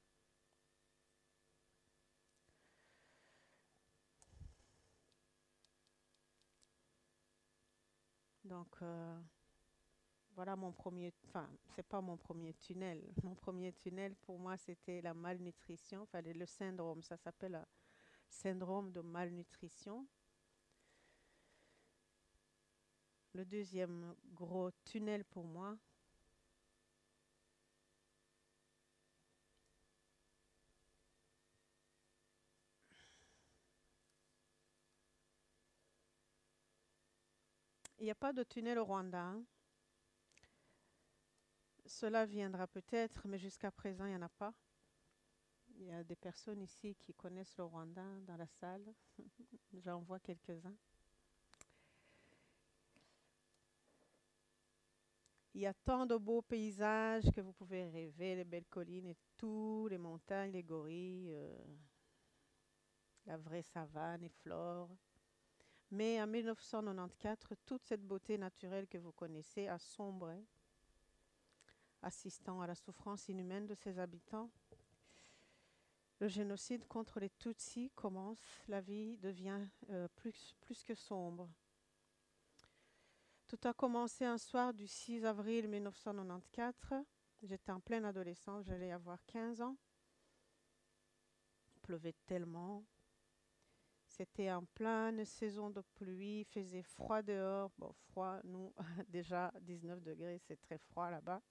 Donc, 8.43 8.67
euh, 8.81 9.19
voilà 10.35 10.55
mon 10.55 10.71
premier, 10.71 11.13
enfin, 11.27 11.49
c'est 11.75 11.83
pas 11.87 12.01
mon 12.01 12.17
premier 12.17 12.53
tunnel. 12.53 13.01
Mon 13.23 13.35
premier 13.35 13.73
tunnel, 13.73 14.15
pour 14.15 14.39
moi, 14.39 14.55
c'était 14.57 15.01
la 15.01 15.13
malnutrition, 15.13 16.03
enfin, 16.03 16.21
le 16.21 16.45
syndrome, 16.45 17.01
ça 17.01 17.17
s'appelle 17.17 17.65
syndrome 18.29 18.91
de 18.91 19.01
malnutrition. 19.01 20.07
le 23.35 23.43
deuxième 23.43 24.15
gros 24.33 24.71
tunnel 24.85 25.25
pour 25.25 25.43
moi. 25.43 25.77
Il 37.99 38.05
n'y 38.05 38.11
a 38.11 38.15
pas 38.15 38.33
de 38.33 38.43
tunnel 38.43 38.77
au 38.77 38.85
Rwanda. 38.85 39.21
Hein. 39.21 39.43
Cela 41.85 42.25
viendra 42.25 42.67
peut-être, 42.67 43.27
mais 43.27 43.37
jusqu'à 43.37 43.71
présent, 43.71 44.05
il 44.05 44.09
n'y 44.09 44.15
en 44.15 44.21
a 44.21 44.29
pas. 44.29 44.53
Il 45.77 45.85
y 45.85 45.91
a 45.91 46.03
des 46.03 46.15
personnes 46.15 46.61
ici 46.61 46.95
qui 46.95 47.13
connaissent 47.13 47.57
le 47.57 47.65
Rwanda 47.65 48.05
dans 48.27 48.37
la 48.37 48.47
salle. 48.47 48.93
J'en 49.73 49.99
vois 49.99 50.19
quelques-uns. 50.19 50.75
Il 55.53 55.61
y 55.61 55.67
a 55.67 55.73
tant 55.73 56.05
de 56.05 56.17
beaux 56.17 56.41
paysages 56.41 57.31
que 57.31 57.39
vous 57.39 57.53
pouvez 57.53 57.85
rêver, 57.87 58.35
les 58.35 58.43
belles 58.43 58.67
collines 58.67 59.05
et 59.05 59.15
tous 59.37 59.87
les 59.87 59.97
montagnes, 59.97 60.51
les 60.51 60.63
gorilles, 60.63 61.31
euh, 61.33 61.57
la 63.25 63.37
vraie 63.37 63.61
savane 63.61 64.23
et 64.23 64.29
flore. 64.43 64.89
Mais 65.91 66.21
en 66.21 66.27
1994, 66.27 67.57
toute 67.65 67.83
cette 67.85 68.05
beauté 68.05 68.37
naturelle 68.37 68.87
que 68.87 68.97
vous 68.97 69.11
connaissez 69.11 69.67
a 69.67 69.77
sombré, 69.77 70.43
assistant 72.01 72.61
à 72.61 72.67
la 72.67 72.75
souffrance 72.75 73.29
inhumaine 73.29 73.67
de 73.67 73.75
ses 73.75 73.99
habitants. 73.99 74.49
Le 76.19 76.27
génocide 76.27 76.87
contre 76.87 77.19
les 77.19 77.29
Tutsis 77.29 77.91
commence, 77.95 78.39
la 78.67 78.81
vie 78.81 79.17
devient 79.17 79.59
euh, 79.89 80.07
plus, 80.15 80.55
plus 80.61 80.83
que 80.83 80.95
sombre. 80.95 81.49
Tout 83.47 83.59
a 83.63 83.73
commencé 83.73 84.25
un 84.25 84.37
soir 84.37 84.73
du 84.73 84.87
6 84.87 85.25
avril 85.25 85.67
1994. 85.67 87.03
J'étais 87.43 87.71
en 87.71 87.79
pleine 87.79 88.05
adolescence, 88.05 88.65
j'allais 88.65 88.91
avoir 88.91 89.19
15 89.27 89.61
ans. 89.61 89.77
Il 91.75 91.79
pleuvait 91.81 92.15
tellement. 92.25 92.83
C'était 94.17 94.49
en 94.49 94.63
pleine 94.63 95.25
saison 95.25 95.69
de 95.69 95.81
pluie, 95.81 96.45
faisait 96.45 96.83
froid 96.83 97.21
dehors. 97.21 97.69
Bon, 97.77 97.91
froid, 97.91 98.39
nous, 98.45 98.73
déjà 99.09 99.51
19 99.59 100.01
degrés, 100.01 100.39
c'est 100.39 100.55
très 100.61 100.77
froid 100.77 101.09
là-bas. 101.09 101.41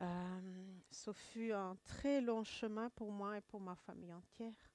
Euh, 0.00 0.78
ce 0.90 1.12
fut 1.12 1.52
un 1.52 1.76
très 1.84 2.22
long 2.22 2.42
chemin 2.42 2.88
pour 2.88 3.12
moi 3.12 3.36
et 3.36 3.42
pour 3.42 3.60
ma 3.60 3.74
famille 3.76 4.14
entière. 4.14 4.70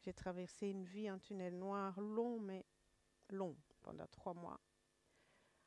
J'ai 0.00 0.12
traversé 0.12 0.70
une 0.70 0.82
vie, 0.82 1.06
un 1.06 1.20
tunnel 1.20 1.56
noir 1.56 2.00
long, 2.00 2.40
mais 2.40 2.66
long, 3.30 3.56
pendant 3.80 4.08
trois 4.08 4.34
mois. 4.34 4.58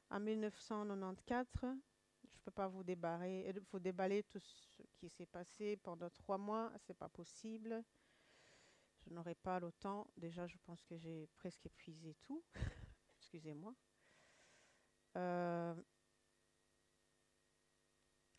En 0.10 0.20
1994, 0.20 1.48
je 1.62 1.68
ne 1.68 2.40
peux 2.44 2.52
pas 2.52 2.68
vous, 2.68 2.84
débarrer, 2.84 3.54
vous 3.72 3.80
déballer 3.80 4.24
tout 4.24 4.40
ce 4.40 4.84
qui 4.98 5.08
s'est 5.08 5.26
passé 5.26 5.78
pendant 5.78 6.10
trois 6.10 6.38
mois, 6.38 6.74
c'est 6.86 6.98
pas 6.98 7.08
possible. 7.08 7.82
Je 9.06 9.14
n'aurai 9.14 9.36
pas 9.36 9.60
le 9.60 9.72
temps. 9.72 10.08
Déjà, 10.18 10.48
je 10.48 10.58
pense 10.66 10.84
que 10.84 10.98
j'ai 10.98 11.28
presque 11.36 11.66
épuisé 11.66 12.16
tout. 12.22 12.44
Excusez-moi. 13.18 13.74
Euh, 15.18 15.76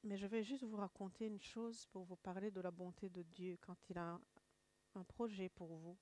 mais 0.05 0.17
je 0.17 0.27
vais 0.27 0.43
juste 0.43 0.65
vous 0.65 0.77
raconter 0.77 1.27
une 1.27 1.41
chose 1.41 1.87
pour 1.87 2.05
vous 2.05 2.17
parler 2.17 2.51
de 2.51 2.61
la 2.61 2.71
bonté 2.71 3.09
de 3.11 3.23
Dieu 3.23 3.59
quand 3.61 3.77
il 3.91 3.99
a 3.99 4.19
un 4.95 5.05
projet 5.05 5.49
pour 5.49 5.75
vous. 5.75 5.97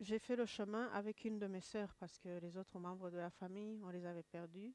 J'ai 0.00 0.18
fait 0.18 0.34
le 0.34 0.46
chemin 0.46 0.88
avec 0.88 1.24
une 1.24 1.38
de 1.38 1.46
mes 1.46 1.60
sœurs 1.60 1.94
parce 1.94 2.18
que 2.18 2.40
les 2.40 2.56
autres 2.56 2.80
membres 2.80 3.08
de 3.10 3.18
la 3.18 3.30
famille, 3.30 3.80
on 3.84 3.90
les 3.90 4.04
avait 4.04 4.24
perdus. 4.24 4.74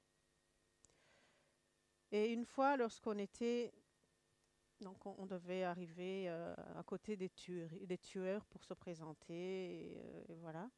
Et 2.12 2.32
une 2.32 2.46
fois, 2.46 2.78
lorsqu'on 2.78 3.18
était, 3.18 3.74
donc 4.82 5.06
on, 5.06 5.26
devait 5.26 5.64
arriver 5.64 6.30
euh, 6.30 6.54
à 6.76 6.84
côté 6.84 7.16
des 7.16 7.30
tueurs, 7.30 7.70
des 7.82 8.00
pour 8.50 8.64
se 8.64 8.74
présenter, 8.74 9.34
et, 9.34 9.98
euh, 9.98 10.24
et 10.30 10.36
voilà. 10.36 10.70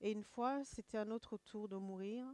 Et 0.00 0.10
une 0.12 0.24
fois, 0.24 0.64
c'était 0.64 0.98
à 0.98 1.04
notre 1.04 1.36
tour 1.36 1.68
de 1.68 1.76
mourir. 1.76 2.26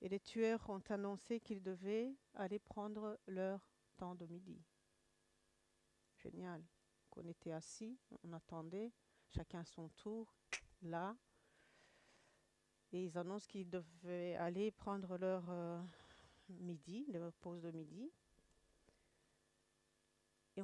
Et 0.00 0.08
les 0.08 0.20
tueurs 0.20 0.68
ont 0.68 0.82
annoncé 0.90 1.40
qu'ils 1.40 1.62
devaient 1.62 2.14
aller 2.34 2.58
prendre 2.58 3.18
leur 3.26 3.60
temps 3.96 4.14
de 4.14 4.26
midi. 4.26 4.60
Génial. 6.16 6.62
On 7.16 7.26
était 7.26 7.52
assis, 7.52 7.96
on 8.24 8.32
attendait, 8.32 8.92
chacun 9.30 9.64
son 9.64 9.88
tour, 9.90 10.34
là. 10.82 11.16
Et 12.92 13.04
ils 13.04 13.16
annoncent 13.16 13.46
qu'ils 13.46 13.70
devaient 13.70 14.34
aller 14.36 14.70
prendre 14.72 15.16
leur 15.16 15.48
euh, 15.48 15.80
midi, 16.48 17.06
leur 17.08 17.32
pause 17.34 17.62
de 17.62 17.70
midi. 17.70 18.10
Et 20.56 20.62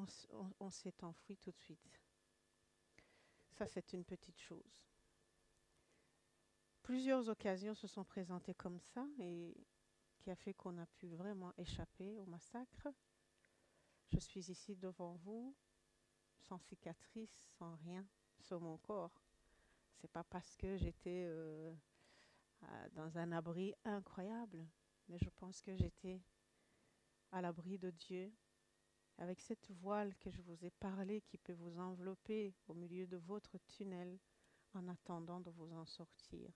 on, 0.60 0.70
s'est 0.70 1.02
enfui 1.02 1.36
tout 1.36 1.50
de 1.50 1.58
suite. 1.58 1.90
Ça, 3.50 3.66
c'est 3.66 3.92
une 3.92 4.04
petite 4.04 4.38
chose 4.38 4.80
plusieurs 6.90 7.28
occasions 7.28 7.72
se 7.72 7.86
sont 7.86 8.02
présentées 8.02 8.54
comme 8.54 8.80
ça 8.80 9.06
et 9.20 9.54
qui 10.18 10.28
a 10.28 10.34
fait 10.34 10.54
qu'on 10.54 10.76
a 10.76 10.86
pu 10.86 11.06
vraiment 11.06 11.52
échapper 11.56 12.18
au 12.18 12.26
massacre. 12.26 12.88
Je 14.08 14.18
suis 14.18 14.50
ici 14.50 14.74
devant 14.74 15.12
vous, 15.22 15.54
sans 16.40 16.58
cicatrice, 16.58 17.48
sans 17.56 17.76
rien 17.76 18.04
sur 18.40 18.60
mon 18.60 18.76
corps. 18.78 19.22
C'est 20.00 20.10
pas 20.10 20.24
parce 20.24 20.56
que 20.56 20.76
j'étais 20.78 21.26
euh, 21.28 21.72
dans 22.94 23.16
un 23.18 23.30
abri 23.30 23.72
incroyable, 23.84 24.66
mais 25.08 25.18
je 25.22 25.30
pense 25.30 25.62
que 25.62 25.76
j'étais 25.76 26.20
à 27.30 27.40
l'abri 27.40 27.78
de 27.78 27.90
Dieu, 27.90 28.32
avec 29.20 29.38
cette 29.40 29.70
voile 29.70 30.14
que 30.16 30.30
je 30.30 30.40
vous 30.40 30.64
ai 30.64 30.70
parlé 30.70 31.20
qui 31.20 31.36
peut 31.36 31.52
vous 31.52 31.78
envelopper 31.78 32.54
au 32.66 32.74
milieu 32.74 33.06
de 33.06 33.18
votre 33.18 33.58
tunnel 33.58 34.18
en 34.72 34.88
attendant 34.88 35.40
de 35.40 35.50
vous 35.50 35.70
en 35.74 35.84
sortir. 35.84 36.50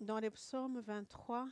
Dans 0.00 0.18
les 0.18 0.30
psaumes 0.30 0.80
23, 0.80 1.48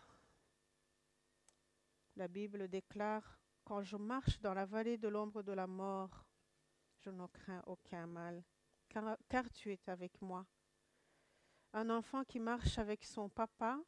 la 2.17 2.29
Bible 2.29 2.69
déclare, 2.69 3.39
Quand 3.65 3.85
je 3.85 3.97
marche 3.97 4.41
dans 4.41 4.55
la 4.55 4.67
vallée 4.67 4.99
de 4.99 5.07
l'ombre 5.07 5.45
de 5.45 5.53
la 5.53 5.69
mort, 5.69 6.27
je 6.99 7.11
ne 7.11 7.27
crains 7.29 7.63
aucun 7.67 8.07
mal, 8.07 8.43
car, 8.89 9.17
car, 9.29 9.49
tu 9.51 9.73
es 9.73 9.89
avec 9.89 10.21
moi. 10.21 10.45
Un 11.75 11.89
enfant 11.89 12.23
qui 12.25 12.39
marche 12.39 12.79
avec 12.79 13.03
son 13.05 13.29
papa 13.31 13.81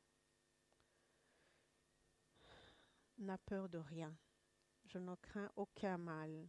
n'a 3.18 3.36
peur 3.38 3.68
de 3.68 3.78
rien. 3.78 4.16
Je 4.86 4.98
ne 4.98 5.14
crains 5.16 5.50
aucun 5.56 5.98
mal. 5.98 6.48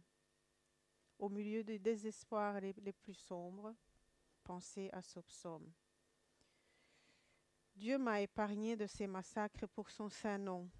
Au 1.18 1.28
milieu 1.28 1.62
des 1.62 1.78
désespoirs 1.78 2.60
les, 2.60 2.72
les 2.74 2.92
plus 2.92 3.14
sombres, 3.14 3.74
pensez 4.44 4.90
à 4.92 5.02
ce 5.02 5.20
psaume. 5.20 5.70
Dieu 7.74 7.98
m'a 7.98 8.22
épargné 8.22 8.74
de 8.74 8.86
ces 8.86 9.06
massacres 9.06 9.66
pour 9.66 9.90
son 9.90 10.08
saint 10.08 10.38
nom. 10.38 10.70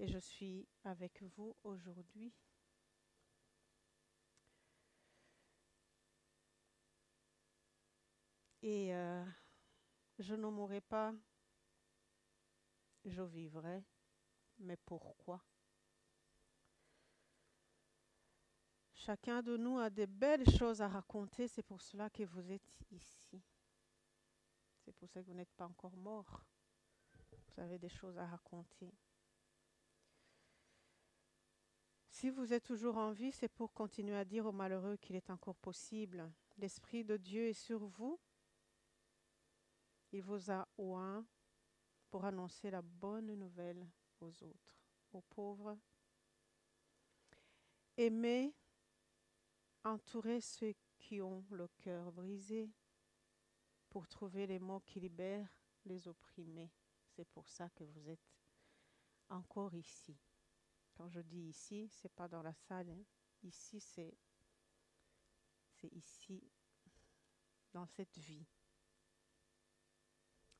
Et 0.00 0.08
je 0.08 0.18
suis 0.18 0.66
avec 0.82 1.22
vous 1.22 1.54
aujourd'hui. 1.62 2.32
Et 8.62 8.94
euh, 8.94 9.24
je 10.18 10.34
ne 10.34 10.48
mourrai 10.48 10.80
pas, 10.80 11.14
je 13.04 13.22
vivrai. 13.22 13.82
Mais 14.58 14.76
pourquoi? 14.76 15.42
Chacun 18.94 19.42
de 19.42 19.56
nous 19.56 19.78
a 19.78 19.88
des 19.88 20.06
belles 20.06 20.48
choses 20.50 20.82
à 20.82 20.88
raconter, 20.88 21.48
c'est 21.48 21.62
pour 21.62 21.80
cela 21.80 22.10
que 22.10 22.22
vous 22.24 22.52
êtes 22.52 22.70
ici. 22.90 23.42
C'est 24.84 24.92
pour 24.92 25.08
ça 25.08 25.22
que 25.22 25.26
vous 25.26 25.34
n'êtes 25.34 25.52
pas 25.52 25.64
encore 25.64 25.96
mort. 25.96 26.44
Vous 27.32 27.62
avez 27.62 27.78
des 27.78 27.88
choses 27.88 28.18
à 28.18 28.26
raconter. 28.26 28.92
Si 32.10 32.28
vous 32.28 32.52
êtes 32.52 32.64
toujours 32.64 32.98
en 32.98 33.12
vie, 33.12 33.32
c'est 33.32 33.48
pour 33.48 33.72
continuer 33.72 34.16
à 34.16 34.26
dire 34.26 34.44
aux 34.44 34.52
malheureux 34.52 34.98
qu'il 34.98 35.16
est 35.16 35.30
encore 35.30 35.56
possible. 35.56 36.30
L'Esprit 36.58 37.02
de 37.02 37.16
Dieu 37.16 37.46
est 37.48 37.54
sur 37.54 37.86
vous. 37.86 38.20
Il 40.12 40.22
vous 40.22 40.50
a 40.50 40.66
oint 40.78 41.24
pour 42.10 42.24
annoncer 42.24 42.70
la 42.70 42.82
bonne 42.82 43.34
nouvelle 43.34 43.88
aux 44.20 44.42
autres, 44.42 44.76
aux 45.12 45.20
pauvres. 45.22 45.78
Aimez, 47.96 48.54
entourez 49.84 50.40
ceux 50.40 50.74
qui 50.98 51.20
ont 51.20 51.44
le 51.50 51.68
cœur 51.78 52.10
brisé, 52.12 52.70
pour 53.88 54.06
trouver 54.06 54.46
les 54.46 54.58
mots 54.58 54.80
qui 54.80 55.00
libèrent 55.00 55.52
les 55.84 56.06
opprimés. 56.06 56.70
C'est 57.08 57.24
pour 57.24 57.48
ça 57.48 57.68
que 57.70 57.84
vous 57.84 58.08
êtes 58.08 58.38
encore 59.28 59.74
ici. 59.74 60.16
Quand 60.94 61.08
je 61.08 61.20
dis 61.20 61.48
ici, 61.48 61.88
c'est 61.88 62.12
pas 62.12 62.28
dans 62.28 62.42
la 62.42 62.54
salle. 62.54 62.90
Hein. 62.90 63.04
Ici, 63.42 63.80
c'est 63.80 64.16
c'est 65.80 65.92
ici, 65.94 66.42
dans 67.72 67.86
cette 67.86 68.18
vie. 68.18 68.46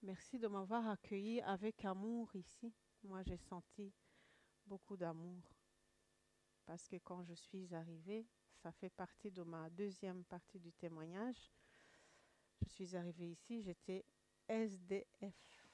Merci 0.03 0.39
de 0.39 0.49
m'avoir 0.49 0.89
accueilli 0.89 1.43
avec 1.43 1.85
amour 1.85 2.35
ici. 2.35 2.73
Moi, 3.03 3.23
j'ai 3.23 3.37
senti 3.37 3.93
beaucoup 4.67 4.97
d'amour. 4.97 5.43
Parce 6.65 6.89
que 6.89 6.97
quand 6.97 7.23
je 7.23 7.35
suis 7.35 7.75
arrivée, 7.75 8.27
ça 8.63 8.73
fait 8.73 8.89
partie 8.89 9.31
de 9.31 9.43
ma 9.43 9.69
deuxième 9.69 10.25
partie 10.25 10.59
du 10.59 10.73
témoignage. 10.73 11.53
Je 12.63 12.69
suis 12.71 12.97
arrivée 12.97 13.31
ici, 13.31 13.63
j'étais 13.63 14.07
SDF. 14.49 15.67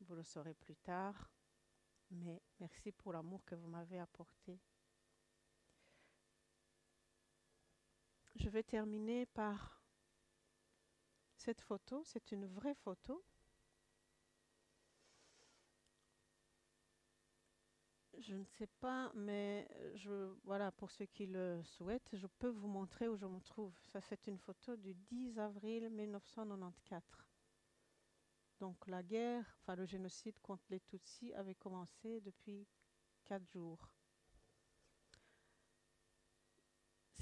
Vous 0.00 0.14
le 0.14 0.22
saurez 0.24 0.54
plus 0.54 0.76
tard, 0.76 1.30
mais 2.10 2.42
merci 2.58 2.92
pour 2.92 3.12
l'amour 3.12 3.44
que 3.44 3.54
vous 3.54 3.68
m'avez 3.68 3.98
apporté 3.98 4.58
Je 8.36 8.48
vais 8.48 8.62
terminer 8.62 9.26
par 9.26 9.80
cette 11.36 11.60
photo. 11.60 12.02
C'est 12.04 12.32
une 12.32 12.46
vraie 12.46 12.74
photo. 12.74 13.22
Je 18.18 18.34
ne 18.34 18.44
sais 18.44 18.66
pas, 18.66 19.10
mais 19.14 19.66
je, 19.94 20.34
voilà, 20.44 20.70
pour 20.72 20.90
ceux 20.90 21.06
qui 21.06 21.26
le 21.26 21.62
souhaitent, 21.64 22.10
je 22.12 22.26
peux 22.26 22.48
vous 22.50 22.68
montrer 22.68 23.08
où 23.08 23.16
je 23.16 23.24
me 23.24 23.40
trouve. 23.40 23.72
Ça, 23.86 24.00
c'est 24.02 24.26
une 24.26 24.38
photo 24.38 24.76
du 24.76 24.94
10 24.94 25.38
avril 25.38 25.88
1994. 25.88 27.02
Donc 28.60 28.86
la 28.86 29.02
guerre, 29.02 29.56
enfin 29.62 29.74
le 29.74 29.86
génocide 29.86 30.38
contre 30.40 30.64
les 30.68 30.80
Tutsis 30.80 31.32
avait 31.32 31.54
commencé 31.54 32.20
depuis 32.20 32.68
quatre 33.24 33.48
jours. 33.48 33.88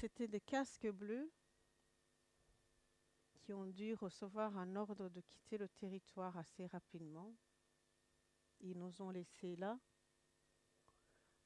C'était 0.01 0.29
des 0.29 0.41
casques 0.41 0.91
bleus 0.91 1.31
qui 3.35 3.53
ont 3.53 3.67
dû 3.67 3.95
recevoir 3.95 4.57
un 4.57 4.77
ordre 4.77 5.09
de 5.09 5.21
quitter 5.21 5.59
le 5.59 5.69
territoire 5.69 6.37
assez 6.37 6.67
rapidement. 6.67 7.35
Ils 8.61 8.79
nous 8.79 9.03
ont 9.03 9.11
laissés 9.11 9.57
là 9.57 9.79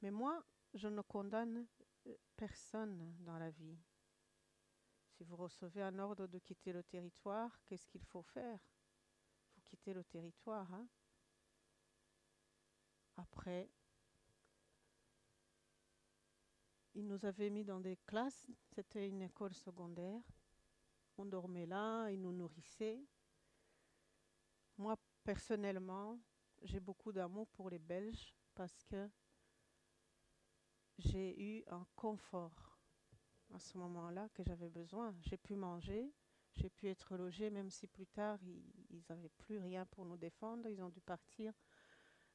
mais 0.03 0.11
moi, 0.11 0.45
je 0.75 0.89
ne 0.89 1.01
condamne 1.01 1.67
euh, 2.09 2.17
personne 2.37 3.15
dans 3.21 3.39
la 3.39 3.51
vie. 3.51 3.79
Si 5.13 5.23
vous 5.23 5.37
recevez 5.37 5.83
un 5.83 5.99
ordre 6.01 6.27
de 6.27 6.39
quitter 6.41 6.73
le 6.73 6.83
territoire, 6.83 7.63
qu'est-ce 7.65 7.87
qu'il 7.87 8.05
faut 8.05 8.23
faire? 8.23 8.59
Il 8.59 9.53
faut 9.53 9.61
quitter 9.65 9.95
le 9.95 10.03
territoire. 10.03 10.73
Hein? 10.75 10.89
Après, 13.17 13.71
ils 16.95 17.07
nous 17.07 17.25
avaient 17.25 17.51
mis 17.51 17.65
dans 17.65 17.81
des 17.81 17.97
classes, 18.07 18.47
c'était 18.75 19.09
une 19.09 19.23
école 19.23 19.55
secondaire. 19.55 20.23
On 21.17 21.25
dormait 21.25 21.67
là, 21.67 22.09
ils 22.11 22.21
nous 22.21 22.33
nourrissaient. 22.33 23.03
Moi, 24.79 24.97
personnellement, 25.25 26.19
j'ai 26.63 26.81
beaucoup 26.81 27.13
d'amour 27.13 27.49
pour 27.49 27.71
les 27.71 27.79
Belges 27.79 28.35
parce 28.55 28.83
que 28.85 29.09
j'ai 30.99 31.41
eu 31.41 31.65
un 31.69 31.87
confort 31.95 32.79
à 33.55 33.59
ce 33.59 33.77
moment-là 33.79 34.29
que 34.31 34.43
j'avais 34.43 34.71
besoin. 34.71 35.15
J'ai 35.21 35.37
pu 35.37 35.55
manger, 35.57 36.13
j'ai 36.55 36.71
pu 36.71 36.89
être 36.89 37.17
logé, 37.17 37.51
même 37.51 37.71
si 37.71 37.87
plus 37.87 38.07
tard, 38.07 38.39
ils 38.91 39.03
n'avaient 39.09 39.29
plus 39.31 39.59
rien 39.59 39.87
pour 39.87 40.05
nous 40.05 40.17
défendre, 40.17 40.69
ils 40.69 40.83
ont 40.83 40.91
dû 40.91 41.01
partir. 41.01 41.53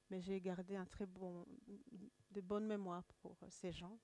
Mais 0.10 0.22
j'ai 0.22 0.40
gardé 0.40 0.76
un 0.76 0.86
très 0.86 1.06
bon, 1.06 1.46
de 2.32 2.42
bonnes 2.42 2.66
mémoires 2.66 3.04
pour 3.20 3.38
ces 3.50 3.72
gens. 3.72 4.00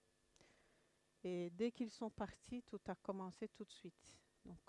Et 1.23 1.49
dès 1.51 1.71
qu'ils 1.71 1.91
sont 1.91 2.09
partis, 2.09 2.63
tout 2.63 2.81
a 2.87 2.95
commencé 2.95 3.47
tout 3.47 3.63
de 3.63 3.71
suite. 3.71 4.19
Donc, 4.45 4.59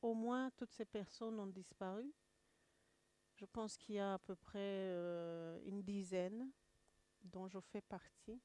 au 0.00 0.14
moins, 0.14 0.50
toutes 0.56 0.72
ces 0.72 0.84
personnes 0.84 1.38
ont 1.38 1.46
disparu. 1.46 2.12
Je 3.36 3.44
pense 3.44 3.76
qu'il 3.76 3.96
y 3.96 3.98
a 3.98 4.14
à 4.14 4.18
peu 4.18 4.34
près 4.36 4.58
euh, 4.58 5.60
une 5.66 5.82
dizaine 5.82 6.50
dont 7.22 7.48
je 7.48 7.58
fais 7.60 7.80
partie 7.80 8.40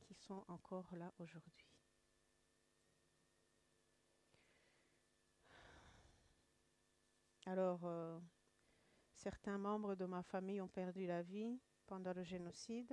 qui 0.00 0.14
sont 0.14 0.44
encore 0.48 0.88
là 0.94 1.12
aujourd'hui. 1.18 1.68
Alors, 7.46 7.80
euh, 7.84 8.18
certains 9.14 9.58
membres 9.58 9.94
de 9.94 10.04
ma 10.04 10.22
famille 10.22 10.60
ont 10.60 10.68
perdu 10.68 11.06
la 11.06 11.22
vie 11.22 11.58
pendant 11.86 12.12
le 12.12 12.22
génocide. 12.22 12.92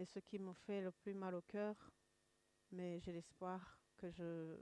Et 0.00 0.06
ce 0.06 0.18
qui 0.18 0.38
me 0.38 0.54
fait 0.54 0.80
le 0.80 0.92
plus 0.92 1.12
mal 1.12 1.34
au 1.34 1.42
cœur, 1.42 1.76
mais 2.72 2.98
j'ai 3.00 3.12
l'espoir 3.12 3.78
que 3.98 4.10
je, 4.10 4.56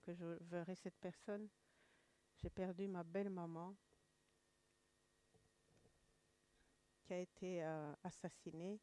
que 0.00 0.14
je 0.14 0.24
verrai 0.40 0.74
cette 0.74 0.96
personne, 0.96 1.50
j'ai 2.36 2.48
perdu 2.48 2.88
ma 2.88 3.04
belle 3.04 3.28
maman 3.28 3.76
qui 7.02 7.12
a 7.12 7.18
été 7.18 7.62
euh, 7.62 7.92
assassinée 8.04 8.80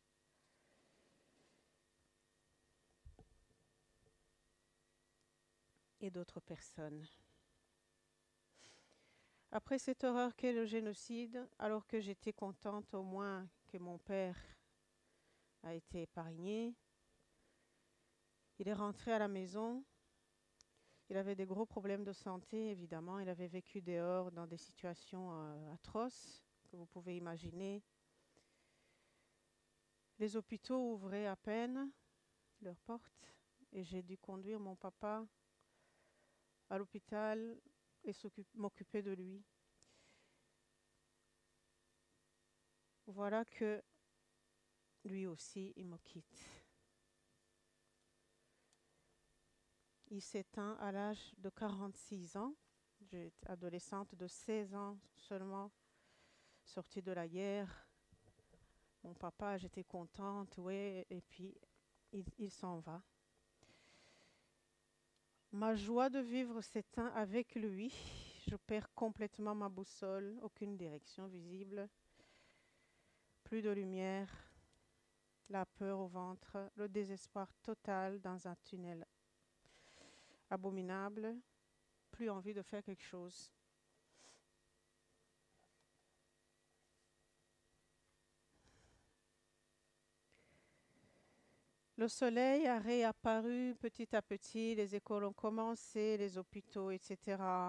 et 5.99 6.11
d'autres 6.11 6.41
personnes. 6.41 7.07
Après 9.51 9.79
cette 9.79 10.03
horreur 10.03 10.35
qu'est 10.35 10.53
le 10.53 10.65
génocide, 10.67 11.49
alors 11.57 11.87
que 11.87 11.99
j'étais 11.99 12.33
contente 12.33 12.93
au 12.93 13.01
moins 13.01 13.49
que 13.65 13.79
mon 13.79 13.97
père 13.97 14.37
a 15.63 15.73
été 15.73 16.03
épargné, 16.03 16.75
il 18.59 18.67
est 18.67 18.73
rentré 18.73 19.11
à 19.11 19.19
la 19.19 19.27
maison. 19.27 19.83
Il 21.09 21.17
avait 21.17 21.35
des 21.35 21.45
gros 21.45 21.65
problèmes 21.65 22.03
de 22.03 22.11
santé, 22.11 22.71
évidemment. 22.71 23.19
Il 23.19 23.29
avait 23.29 23.47
vécu 23.47 23.81
dehors 23.81 24.31
dans 24.31 24.47
des 24.47 24.57
situations 24.57 25.31
euh, 25.31 25.73
atroces 25.73 26.43
que 26.69 26.75
vous 26.75 26.87
pouvez 26.87 27.15
imaginer. 27.15 27.83
Les 30.19 30.35
hôpitaux 30.35 30.93
ouvraient 30.93 31.27
à 31.27 31.35
peine 31.35 31.91
leurs 32.61 32.79
portes 32.79 33.35
et 33.71 33.83
j'ai 33.83 34.01
dû 34.01 34.17
conduire 34.17 34.59
mon 34.59 34.75
papa 34.75 35.25
à 36.69 36.77
l'hôpital 36.77 37.59
et 38.03 38.13
m'occuper 38.55 39.03
de 39.03 39.11
lui. 39.11 39.43
Voilà 43.05 43.45
que 43.45 43.81
lui 45.07 45.27
aussi, 45.27 45.73
il 45.75 45.87
me 45.87 45.97
quitte. 45.97 46.43
Il 50.09 50.21
s'éteint 50.21 50.77
à 50.79 50.91
l'âge 50.91 51.33
de 51.37 51.49
46 51.49 52.37
ans. 52.37 52.55
J'étais 53.01 53.31
adolescente 53.47 54.15
de 54.15 54.27
16 54.27 54.75
ans 54.75 54.97
seulement, 55.15 55.71
sortie 56.63 57.01
de 57.01 57.11
la 57.11 57.27
guerre. 57.27 57.87
Mon 59.03 59.13
papa, 59.13 59.57
j'étais 59.57 59.83
contente, 59.83 60.55
oui, 60.57 61.05
et 61.09 61.21
puis 61.29 61.55
il 62.37 62.51
s'en 62.51 62.79
va. 62.79 63.01
Ma 65.51 65.75
joie 65.75 66.09
de 66.09 66.19
vivre 66.19 66.61
s'éteint 66.61 67.07
avec 67.07 67.55
lui. 67.55 67.93
Je 68.47 68.55
perds 68.55 68.93
complètement 68.93 69.55
ma 69.55 69.69
boussole, 69.69 70.37
aucune 70.41 70.77
direction 70.77 71.27
visible, 71.27 71.89
plus 73.43 73.61
de 73.61 73.69
lumière, 73.69 74.46
la 75.49 75.65
peur 75.65 75.99
au 75.99 76.07
ventre, 76.07 76.71
le 76.75 76.87
désespoir 76.87 77.51
total 77.61 78.19
dans 78.21 78.47
un 78.47 78.55
tunnel 78.63 79.05
abominable, 80.49 81.35
plus 82.11 82.29
envie 82.29 82.53
de 82.53 82.61
faire 82.61 82.83
quelque 82.83 83.03
chose. 83.03 83.51
Le 91.97 92.07
soleil 92.07 92.67
a 92.67 92.77
réapparu 92.77 93.75
petit 93.79 94.15
à 94.15 94.21
petit, 94.21 94.75
les 94.75 94.93
écoles 94.93 95.23
ont 95.23 95.33
commencé, 95.33 96.15
les 96.17 96.37
hôpitaux, 96.37 96.91
etc. 96.91 97.17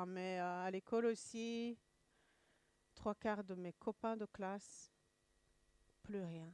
Mais 0.06 0.38
euh, 0.38 0.64
à 0.64 0.70
l'école 0.70 1.06
aussi, 1.06 1.78
trois 2.94 3.14
quarts 3.14 3.42
de 3.42 3.54
mes 3.54 3.72
copains 3.72 4.18
de 4.18 4.26
classe, 4.26 4.92
plus 6.02 6.22
rien. 6.22 6.52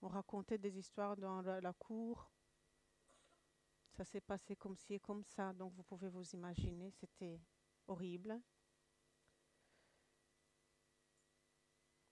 On 0.00 0.08
racontait 0.08 0.58
des 0.58 0.78
histoires 0.78 1.16
dans 1.16 1.42
la, 1.42 1.72
cour. 1.72 2.30
Ça 3.90 4.04
s'est 4.04 4.20
passé 4.20 4.54
comme 4.54 4.76
ci 4.76 4.94
et 4.94 5.00
comme 5.00 5.24
ça, 5.24 5.52
donc 5.52 5.72
vous 5.74 5.82
pouvez 5.82 6.08
vous 6.08 6.28
imaginer, 6.30 6.90
c'était 6.90 7.40
horrible. 7.86 8.40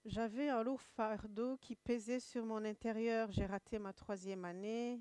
J'avais 0.04 0.48
un 0.48 0.62
lourd 0.62 0.80
fardeau 0.80 1.56
qui 1.56 1.74
pesait 1.74 2.20
sur 2.20 2.44
mon 2.44 2.64
intérieur. 2.64 3.30
J'ai 3.32 3.46
raté 3.46 3.78
ma 3.78 3.92
troisième 3.92 4.44
année. 4.44 5.00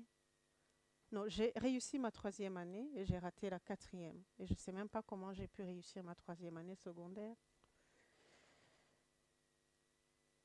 Non, 1.12 1.28
j'ai 1.28 1.52
réussi 1.56 1.98
ma 1.98 2.10
troisième 2.10 2.56
année 2.56 2.90
et 2.94 3.04
j'ai 3.04 3.18
raté 3.18 3.48
la 3.48 3.60
quatrième. 3.60 4.22
Et 4.38 4.46
je 4.46 4.52
ne 4.52 4.58
sais 4.58 4.72
même 4.72 4.88
pas 4.88 5.02
comment 5.02 5.32
j'ai 5.32 5.46
pu 5.46 5.62
réussir 5.62 6.02
ma 6.02 6.14
troisième 6.16 6.56
année 6.56 6.74
secondaire. 6.74 7.36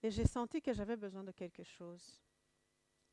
Et 0.04 0.12
j'ai 0.12 0.26
senti 0.26 0.62
que 0.62 0.74
j'avais 0.74 0.96
besoin 0.96 1.24
de 1.24 1.32
quelque 1.32 1.64
chose. 1.64 2.22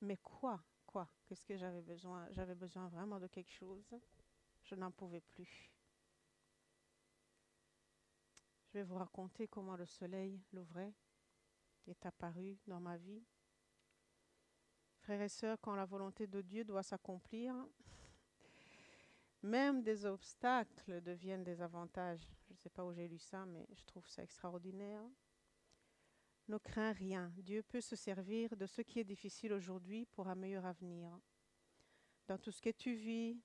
Mais 0.00 0.16
quoi 0.16 0.62
Quoi? 0.86 1.06
Qu'est-ce 1.26 1.44
que 1.44 1.56
j'avais 1.56 1.82
besoin? 1.82 2.26
J'avais 2.30 2.54
besoin 2.54 2.88
vraiment 2.88 3.20
de 3.20 3.26
quelque 3.26 3.52
chose. 3.52 3.94
Je 4.64 4.74
n'en 4.74 4.90
pouvais 4.90 5.20
plus. 5.20 5.70
Je 8.68 8.78
vais 8.78 8.84
vous 8.84 8.96
raconter 8.96 9.48
comment 9.48 9.76
le 9.76 9.86
soleil 9.86 10.42
l'ouvrait 10.52 10.94
est 11.86 12.06
apparu 12.06 12.58
dans 12.66 12.80
ma 12.80 12.96
vie. 12.96 13.22
Frères 15.00 15.22
et 15.22 15.28
sœurs, 15.28 15.58
quand 15.60 15.74
la 15.74 15.84
volonté 15.84 16.26
de 16.26 16.40
Dieu 16.42 16.64
doit 16.64 16.82
s'accomplir, 16.82 17.54
même 19.42 19.82
des 19.82 20.04
obstacles 20.04 21.00
deviennent 21.00 21.44
des 21.44 21.60
avantages. 21.62 22.28
Je 22.46 22.52
ne 22.52 22.58
sais 22.58 22.70
pas 22.70 22.84
où 22.84 22.92
j'ai 22.92 23.08
lu 23.08 23.18
ça, 23.18 23.46
mais 23.46 23.66
je 23.74 23.84
trouve 23.84 24.06
ça 24.08 24.22
extraordinaire. 24.22 25.02
Ne 26.48 26.56
crains 26.56 26.92
rien. 26.92 27.30
Dieu 27.36 27.62
peut 27.62 27.82
se 27.82 27.94
servir 27.94 28.56
de 28.56 28.66
ce 28.66 28.80
qui 28.80 28.98
est 28.98 29.04
difficile 29.04 29.52
aujourd'hui 29.52 30.06
pour 30.06 30.28
un 30.28 30.34
meilleur 30.34 30.64
avenir. 30.64 31.18
dans 32.26 32.38
tout 32.38 32.50
ce 32.50 32.60
que 32.60 32.70
tu 32.70 32.94
vis. 32.94 33.40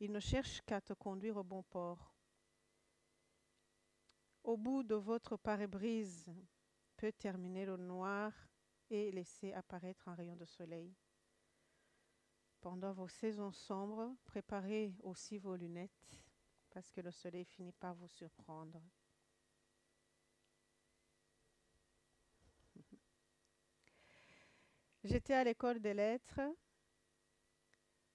Il 0.00 0.12
ne 0.12 0.20
cherche 0.20 0.60
qu'à 0.62 0.80
te 0.80 0.92
conduire 0.92 1.36
au 1.38 1.44
bon 1.44 1.62
port. 1.62 2.14
Au 4.42 4.56
bout 4.58 4.82
de 4.82 4.94
votre 4.94 5.38
pare-brise 5.38 6.30
peut 6.96 7.12
terminer 7.12 7.64
le 7.64 7.78
noir 7.78 8.32
et 8.90 9.10
laisser 9.10 9.52
apparaître 9.54 10.06
un 10.08 10.14
rayon 10.14 10.36
de 10.36 10.44
soleil. 10.44 10.94
Pendant 12.60 12.92
vos 12.92 13.08
saisons 13.08 13.52
sombres, 13.52 14.14
préparez 14.24 14.94
aussi 15.02 15.38
vos 15.38 15.56
lunettes 15.56 16.20
parce 16.70 16.90
que 16.90 17.00
le 17.00 17.10
soleil 17.10 17.44
finit 17.44 17.72
par 17.72 17.94
vous 17.94 18.08
surprendre. 18.08 18.82
J'étais 25.04 25.34
à 25.34 25.44
l'école 25.44 25.80
des 25.80 25.92
lettres 25.92 26.40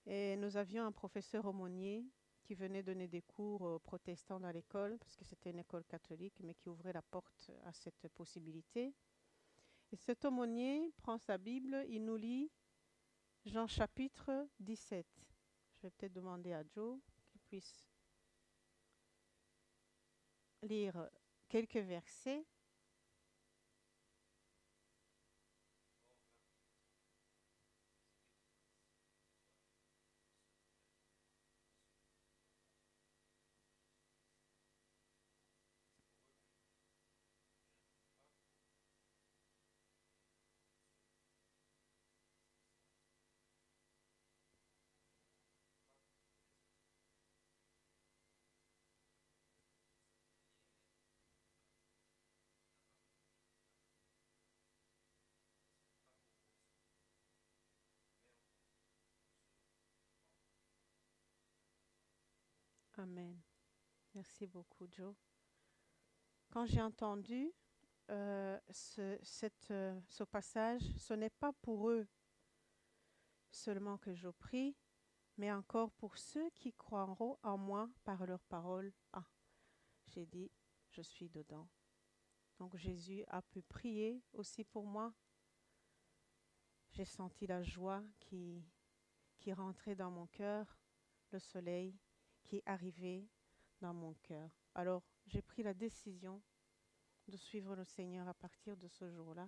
et 0.08 0.36
nous 0.38 0.58
avions 0.58 0.84
un 0.84 0.92
professeur 0.92 1.46
aumônier 1.46 2.04
qui 2.42 2.56
venait 2.56 2.82
donner 2.82 3.08
des 3.08 3.22
cours 3.22 3.62
aux 3.62 3.78
protestants 3.78 4.40
dans 4.40 4.50
l'école, 4.50 4.98
parce 4.98 5.16
que 5.16 5.24
c'était 5.24 5.52
une 5.52 5.60
école 5.60 5.86
catholique, 5.86 6.40
mais 6.40 6.56
qui 6.56 6.68
ouvrait 6.68 6.94
la 6.94 7.04
porte 7.04 7.52
à 7.66 7.74
cette 7.74 8.08
possibilité. 8.16 8.96
Et 9.92 9.98
cet 9.98 10.26
aumônier 10.26 10.92
prend 10.98 11.20
sa 11.20 11.38
Bible, 11.38 11.86
il 11.90 12.04
nous 12.04 12.16
lit 12.16 12.50
Jean 13.46 13.68
chapitre 13.68 14.48
17. 14.60 15.06
Je 15.76 15.82
vais 15.84 15.92
peut-être 15.92 16.14
demander 16.14 16.54
à 16.54 16.64
Joe 16.64 17.00
qu'il 17.28 17.42
puisse 17.42 17.86
lire 20.64 21.08
quelques 21.48 21.78
versets. 21.78 22.48
Amen. 63.00 63.40
Merci 64.14 64.46
beaucoup, 64.46 64.86
Joe. 64.92 65.16
Quand 66.50 66.66
j'ai 66.66 66.82
entendu 66.82 67.54
euh, 68.12 68.60
euh, 68.98 69.18
ce 69.22 70.24
passage, 70.26 70.82
ce 70.98 71.14
n'est 71.14 71.30
pas 71.30 71.54
pour 71.62 71.90
eux 71.92 72.06
seulement 73.52 73.98
que 73.98 74.14
je 74.14 74.28
prie, 74.28 74.76
mais 75.38 75.50
encore 75.50 75.92
pour 75.92 76.18
ceux 76.18 76.50
qui 76.50 76.74
croiront 76.74 77.40
en 77.42 77.58
moi 77.58 77.90
par 78.04 78.26
leur 78.26 78.44
parole. 78.44 78.92
Ah, 79.14 79.30
j'ai 80.08 80.26
dit, 80.26 80.52
je 80.90 81.02
suis 81.02 81.30
dedans. 81.30 81.70
Donc 82.58 82.76
Jésus 82.76 83.24
a 83.28 83.42
pu 83.42 83.62
prier 83.62 84.22
aussi 84.34 84.66
pour 84.66 84.86
moi. 84.86 85.14
J'ai 86.92 87.06
senti 87.06 87.48
la 87.48 87.64
joie 87.64 88.04
qui 88.20 88.62
rentrait 89.54 89.96
dans 89.96 90.12
mon 90.12 90.28
cœur, 90.28 90.78
le 91.32 91.40
soleil 91.40 91.98
qui 92.50 92.58
est 92.58 92.64
arrivé 92.66 93.30
dans 93.80 93.94
mon 93.94 94.16
cœur. 94.24 94.50
Alors, 94.74 95.04
j'ai 95.28 95.42
pris 95.42 95.62
la 95.62 95.76
décision 95.76 96.42
de 97.28 97.38
suivre 97.38 97.76
le 97.76 97.84
Seigneur 97.84 98.28
à 98.28 98.34
partir 98.34 98.76
de 98.76 98.88
ce 98.88 99.08
jour-là. 99.12 99.48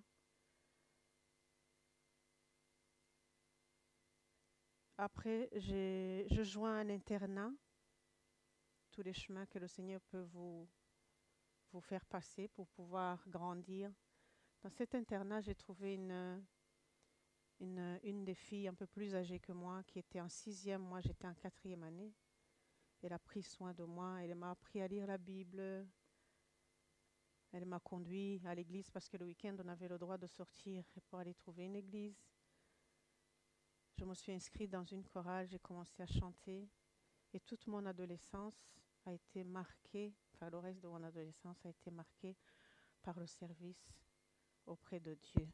Après, 4.99 5.49
je 5.55 6.43
joins 6.43 6.77
un 6.77 6.89
internat, 6.89 7.51
tous 8.91 9.01
les 9.01 9.13
chemins 9.13 9.47
que 9.47 9.57
le 9.57 9.67
Seigneur 9.67 9.99
peut 10.01 10.27
vous, 10.33 10.69
vous 11.71 11.81
faire 11.81 12.05
passer 12.05 12.49
pour 12.49 12.67
pouvoir 12.67 13.27
grandir. 13.27 13.91
Dans 14.61 14.69
cet 14.69 14.93
internat, 14.93 15.41
j'ai 15.41 15.55
trouvé 15.55 15.95
une, 15.95 16.45
une, 17.59 17.99
une 18.03 18.23
des 18.23 18.35
filles 18.35 18.67
un 18.67 18.75
peu 18.75 18.85
plus 18.85 19.15
âgées 19.15 19.39
que 19.39 19.53
moi, 19.53 19.81
qui 19.87 19.97
était 19.97 20.21
en 20.21 20.29
sixième, 20.29 20.83
moi 20.83 21.01
j'étais 21.01 21.25
en 21.25 21.33
quatrième 21.33 21.81
année. 21.81 22.13
Elle 23.01 23.13
a 23.13 23.19
pris 23.19 23.41
soin 23.41 23.73
de 23.73 23.83
moi, 23.83 24.23
elle 24.23 24.35
m'a 24.35 24.51
appris 24.51 24.79
à 24.81 24.87
lire 24.87 25.07
la 25.07 25.17
Bible. 25.17 25.87
Elle 27.51 27.65
m'a 27.65 27.79
conduit 27.79 28.41
à 28.45 28.55
l'église 28.55 28.89
parce 28.89 29.09
que 29.09 29.17
le 29.17 29.25
week-end, 29.25 29.55
on 29.63 29.67
avait 29.67 29.87
le 29.87 29.97
droit 29.97 30.17
de 30.17 30.27
sortir 30.27 30.83
pour 31.09 31.19
aller 31.19 31.33
trouver 31.33 31.65
une 31.65 31.75
église. 31.75 32.15
Je 33.97 34.05
me 34.05 34.13
suis 34.13 34.31
inscrite 34.31 34.71
dans 34.71 34.85
une 34.85 35.03
chorale, 35.03 35.47
j'ai 35.47 35.59
commencé 35.59 36.01
à 36.01 36.07
chanter. 36.07 36.69
Et 37.33 37.39
toute 37.39 37.67
mon 37.67 37.85
adolescence 37.85 38.55
a 39.05 39.13
été 39.13 39.43
marquée, 39.43 40.13
enfin 40.33 40.49
le 40.49 40.59
reste 40.59 40.81
de 40.81 40.87
mon 40.87 41.03
adolescence 41.03 41.65
a 41.65 41.69
été 41.69 41.91
marquée 41.91 42.37
par 43.01 43.19
le 43.19 43.25
service 43.25 43.93
auprès 44.65 44.99
de 44.99 45.15
Dieu. 45.15 45.49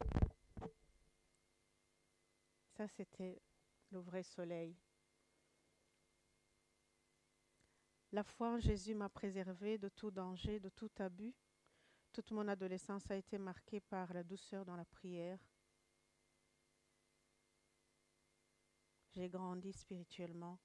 Ça, 2.75 2.87
c'était 2.87 3.41
le 3.89 3.99
vrai 3.99 4.23
soleil. 4.23 4.75
La 8.17 8.23
foi 8.23 8.49
en 8.49 8.57
Jésus 8.57 8.95
m'a 8.95 9.09
préservé 9.09 9.77
de 9.77 9.89
tout 9.89 10.09
danger, 10.09 10.59
de 10.59 10.69
tout 10.69 10.89
abus. 10.97 11.35
Toute 12.11 12.31
mon 12.31 12.47
adolescence 12.47 13.11
a 13.11 13.15
été 13.15 13.37
marquée 13.37 13.79
par 13.79 14.11
la 14.11 14.23
douceur 14.23 14.65
dans 14.65 14.75
la 14.75 14.85
prière. 14.85 15.37
J'ai 19.11 19.29
grandi 19.29 19.71
spirituellement. 19.71 20.57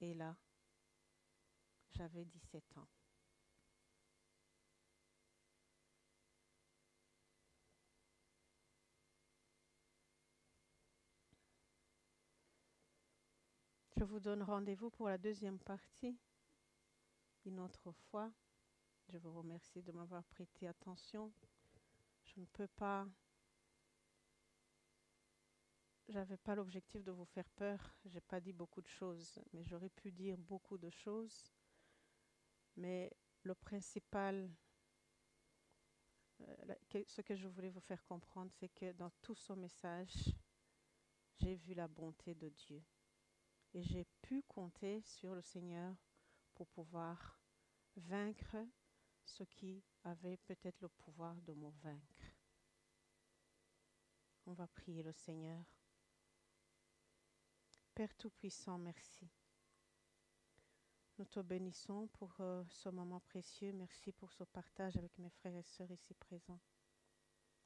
Et 0.00 0.12
là, 0.14 0.34
j'avais 1.92 2.24
17 2.24 2.78
ans. 2.78 2.88
Je 13.98 14.04
vous 14.04 14.20
donne 14.20 14.42
rendez-vous 14.42 14.90
pour 14.90 15.08
la 15.08 15.16
deuxième 15.16 15.58
partie 15.58 16.18
une 17.46 17.58
autre 17.60 17.92
fois. 17.92 18.30
Je 19.08 19.16
vous 19.16 19.32
remercie 19.32 19.82
de 19.82 19.90
m'avoir 19.90 20.22
prêté 20.24 20.68
attention. 20.68 21.32
Je 22.24 22.38
ne 22.38 22.44
peux 22.44 22.66
pas. 22.66 23.08
J'avais 26.08 26.36
pas 26.36 26.54
l'objectif 26.54 27.02
de 27.04 27.10
vous 27.10 27.24
faire 27.24 27.48
peur. 27.52 27.94
J'ai 28.04 28.20
pas 28.20 28.38
dit 28.38 28.52
beaucoup 28.52 28.82
de 28.82 28.88
choses, 28.88 29.40
mais 29.54 29.64
j'aurais 29.64 29.88
pu 29.88 30.12
dire 30.12 30.36
beaucoup 30.36 30.76
de 30.76 30.90
choses. 30.90 31.50
Mais 32.76 33.10
le 33.44 33.54
principal, 33.54 34.50
euh, 36.42 36.74
ce 37.06 37.22
que 37.22 37.34
je 37.34 37.48
voulais 37.48 37.70
vous 37.70 37.80
faire 37.80 38.04
comprendre, 38.04 38.52
c'est 38.52 38.68
que 38.68 38.92
dans 38.92 39.10
tout 39.22 39.34
ce 39.34 39.54
message, 39.54 40.34
j'ai 41.38 41.54
vu 41.54 41.72
la 41.72 41.88
bonté 41.88 42.34
de 42.34 42.50
Dieu. 42.50 42.84
Et 43.76 43.82
j'ai 43.82 44.06
pu 44.22 44.42
compter 44.48 45.02
sur 45.02 45.34
le 45.34 45.42
Seigneur 45.42 45.94
pour 46.54 46.66
pouvoir 46.68 47.38
vaincre 47.94 48.56
ce 49.22 49.42
qui 49.44 49.84
avait 50.02 50.38
peut-être 50.38 50.80
le 50.80 50.88
pouvoir 50.88 51.34
de 51.42 51.52
me 51.52 51.68
vaincre. 51.82 52.22
On 54.46 54.54
va 54.54 54.66
prier 54.66 55.02
le 55.02 55.12
Seigneur. 55.12 55.62
Père 57.94 58.16
Tout-Puissant, 58.16 58.78
merci. 58.78 59.28
Nous 61.18 61.26
te 61.26 61.40
bénissons 61.40 62.06
pour 62.14 62.34
euh, 62.40 62.64
ce 62.70 62.88
moment 62.88 63.20
précieux. 63.20 63.72
Merci 63.74 64.10
pour 64.10 64.32
ce 64.32 64.44
partage 64.44 64.96
avec 64.96 65.18
mes 65.18 65.28
frères 65.28 65.54
et 65.54 65.62
sœurs 65.62 65.90
ici 65.90 66.14
présents. 66.14 66.62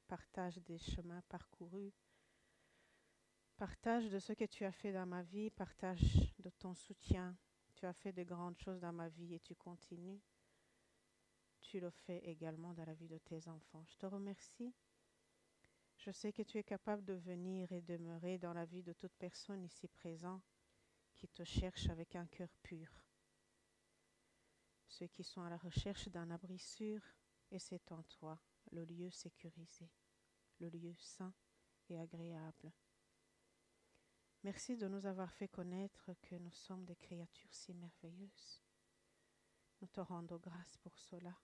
Partage 0.08 0.58
des 0.58 0.78
chemins 0.78 1.22
parcourus, 1.28 1.92
Partage 3.60 4.08
de 4.08 4.18
ce 4.18 4.32
que 4.32 4.46
tu 4.46 4.64
as 4.64 4.72
fait 4.72 4.90
dans 4.90 5.04
ma 5.04 5.22
vie, 5.22 5.50
partage 5.50 6.00
de 6.38 6.48
ton 6.48 6.74
soutien. 6.74 7.36
Tu 7.74 7.84
as 7.84 7.92
fait 7.92 8.10
de 8.10 8.22
grandes 8.22 8.56
choses 8.56 8.80
dans 8.80 8.94
ma 8.94 9.10
vie 9.10 9.34
et 9.34 9.40
tu 9.40 9.54
continues. 9.54 10.22
Tu 11.60 11.78
le 11.78 11.90
fais 11.90 12.20
également 12.24 12.72
dans 12.72 12.86
la 12.86 12.94
vie 12.94 13.10
de 13.10 13.18
tes 13.18 13.48
enfants. 13.48 13.84
Je 13.86 13.96
te 13.96 14.06
remercie. 14.06 14.72
Je 15.98 16.10
sais 16.10 16.32
que 16.32 16.40
tu 16.40 16.56
es 16.56 16.64
capable 16.64 17.04
de 17.04 17.12
venir 17.12 17.70
et 17.70 17.82
demeurer 17.82 18.38
dans 18.38 18.54
la 18.54 18.64
vie 18.64 18.82
de 18.82 18.94
toute 18.94 19.12
personne 19.18 19.62
ici 19.62 19.88
présente 19.88 20.42
qui 21.14 21.28
te 21.28 21.44
cherche 21.44 21.86
avec 21.90 22.16
un 22.16 22.28
cœur 22.28 22.56
pur. 22.62 22.88
Ceux 24.88 25.08
qui 25.08 25.22
sont 25.22 25.42
à 25.42 25.50
la 25.50 25.58
recherche 25.58 26.08
d'un 26.08 26.30
abri 26.30 26.58
sûr, 26.58 27.02
et 27.50 27.58
c'est 27.58 27.92
en 27.92 28.04
toi 28.04 28.40
le 28.72 28.86
lieu 28.86 29.10
sécurisé, 29.10 29.90
le 30.60 30.70
lieu 30.70 30.94
sain 30.96 31.34
et 31.90 31.98
agréable. 31.98 32.72
Merci 34.42 34.76
de 34.76 34.88
nous 34.88 35.04
avoir 35.04 35.30
fait 35.32 35.48
connaître 35.48 36.14
que 36.22 36.34
nous 36.36 36.52
sommes 36.52 36.86
des 36.86 36.96
créatures 36.96 37.52
si 37.52 37.74
merveilleuses. 37.74 38.62
Nous 39.80 39.88
te 39.88 40.00
rendons 40.00 40.38
grâce 40.38 40.78
pour 40.78 40.96
cela. 40.96 41.38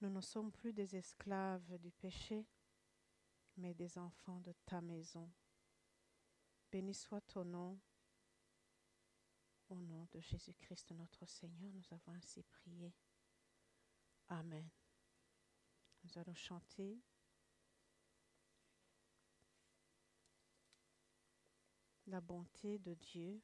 Nous 0.00 0.10
ne 0.10 0.20
sommes 0.20 0.50
plus 0.50 0.72
des 0.72 0.96
esclaves 0.96 1.78
du 1.78 1.92
péché, 1.92 2.46
mais 3.56 3.74
des 3.74 3.96
enfants 3.96 4.40
de 4.40 4.52
ta 4.64 4.80
maison. 4.80 5.32
Béni 6.70 6.94
soit 6.94 7.20
ton 7.22 7.44
nom. 7.44 7.80
Au 9.68 9.76
nom 9.76 10.06
de 10.12 10.20
Jésus-Christ 10.20 10.92
notre 10.92 11.26
Seigneur, 11.26 11.72
nous 11.72 11.92
avons 11.92 12.12
ainsi 12.12 12.42
prié. 12.42 12.92
Amen. 14.28 14.68
Nous 16.04 16.18
allons 16.18 16.34
chanter. 16.34 17.00
La 22.08 22.20
bonté 22.20 22.78
de 22.78 22.94
Dieu 22.94 23.42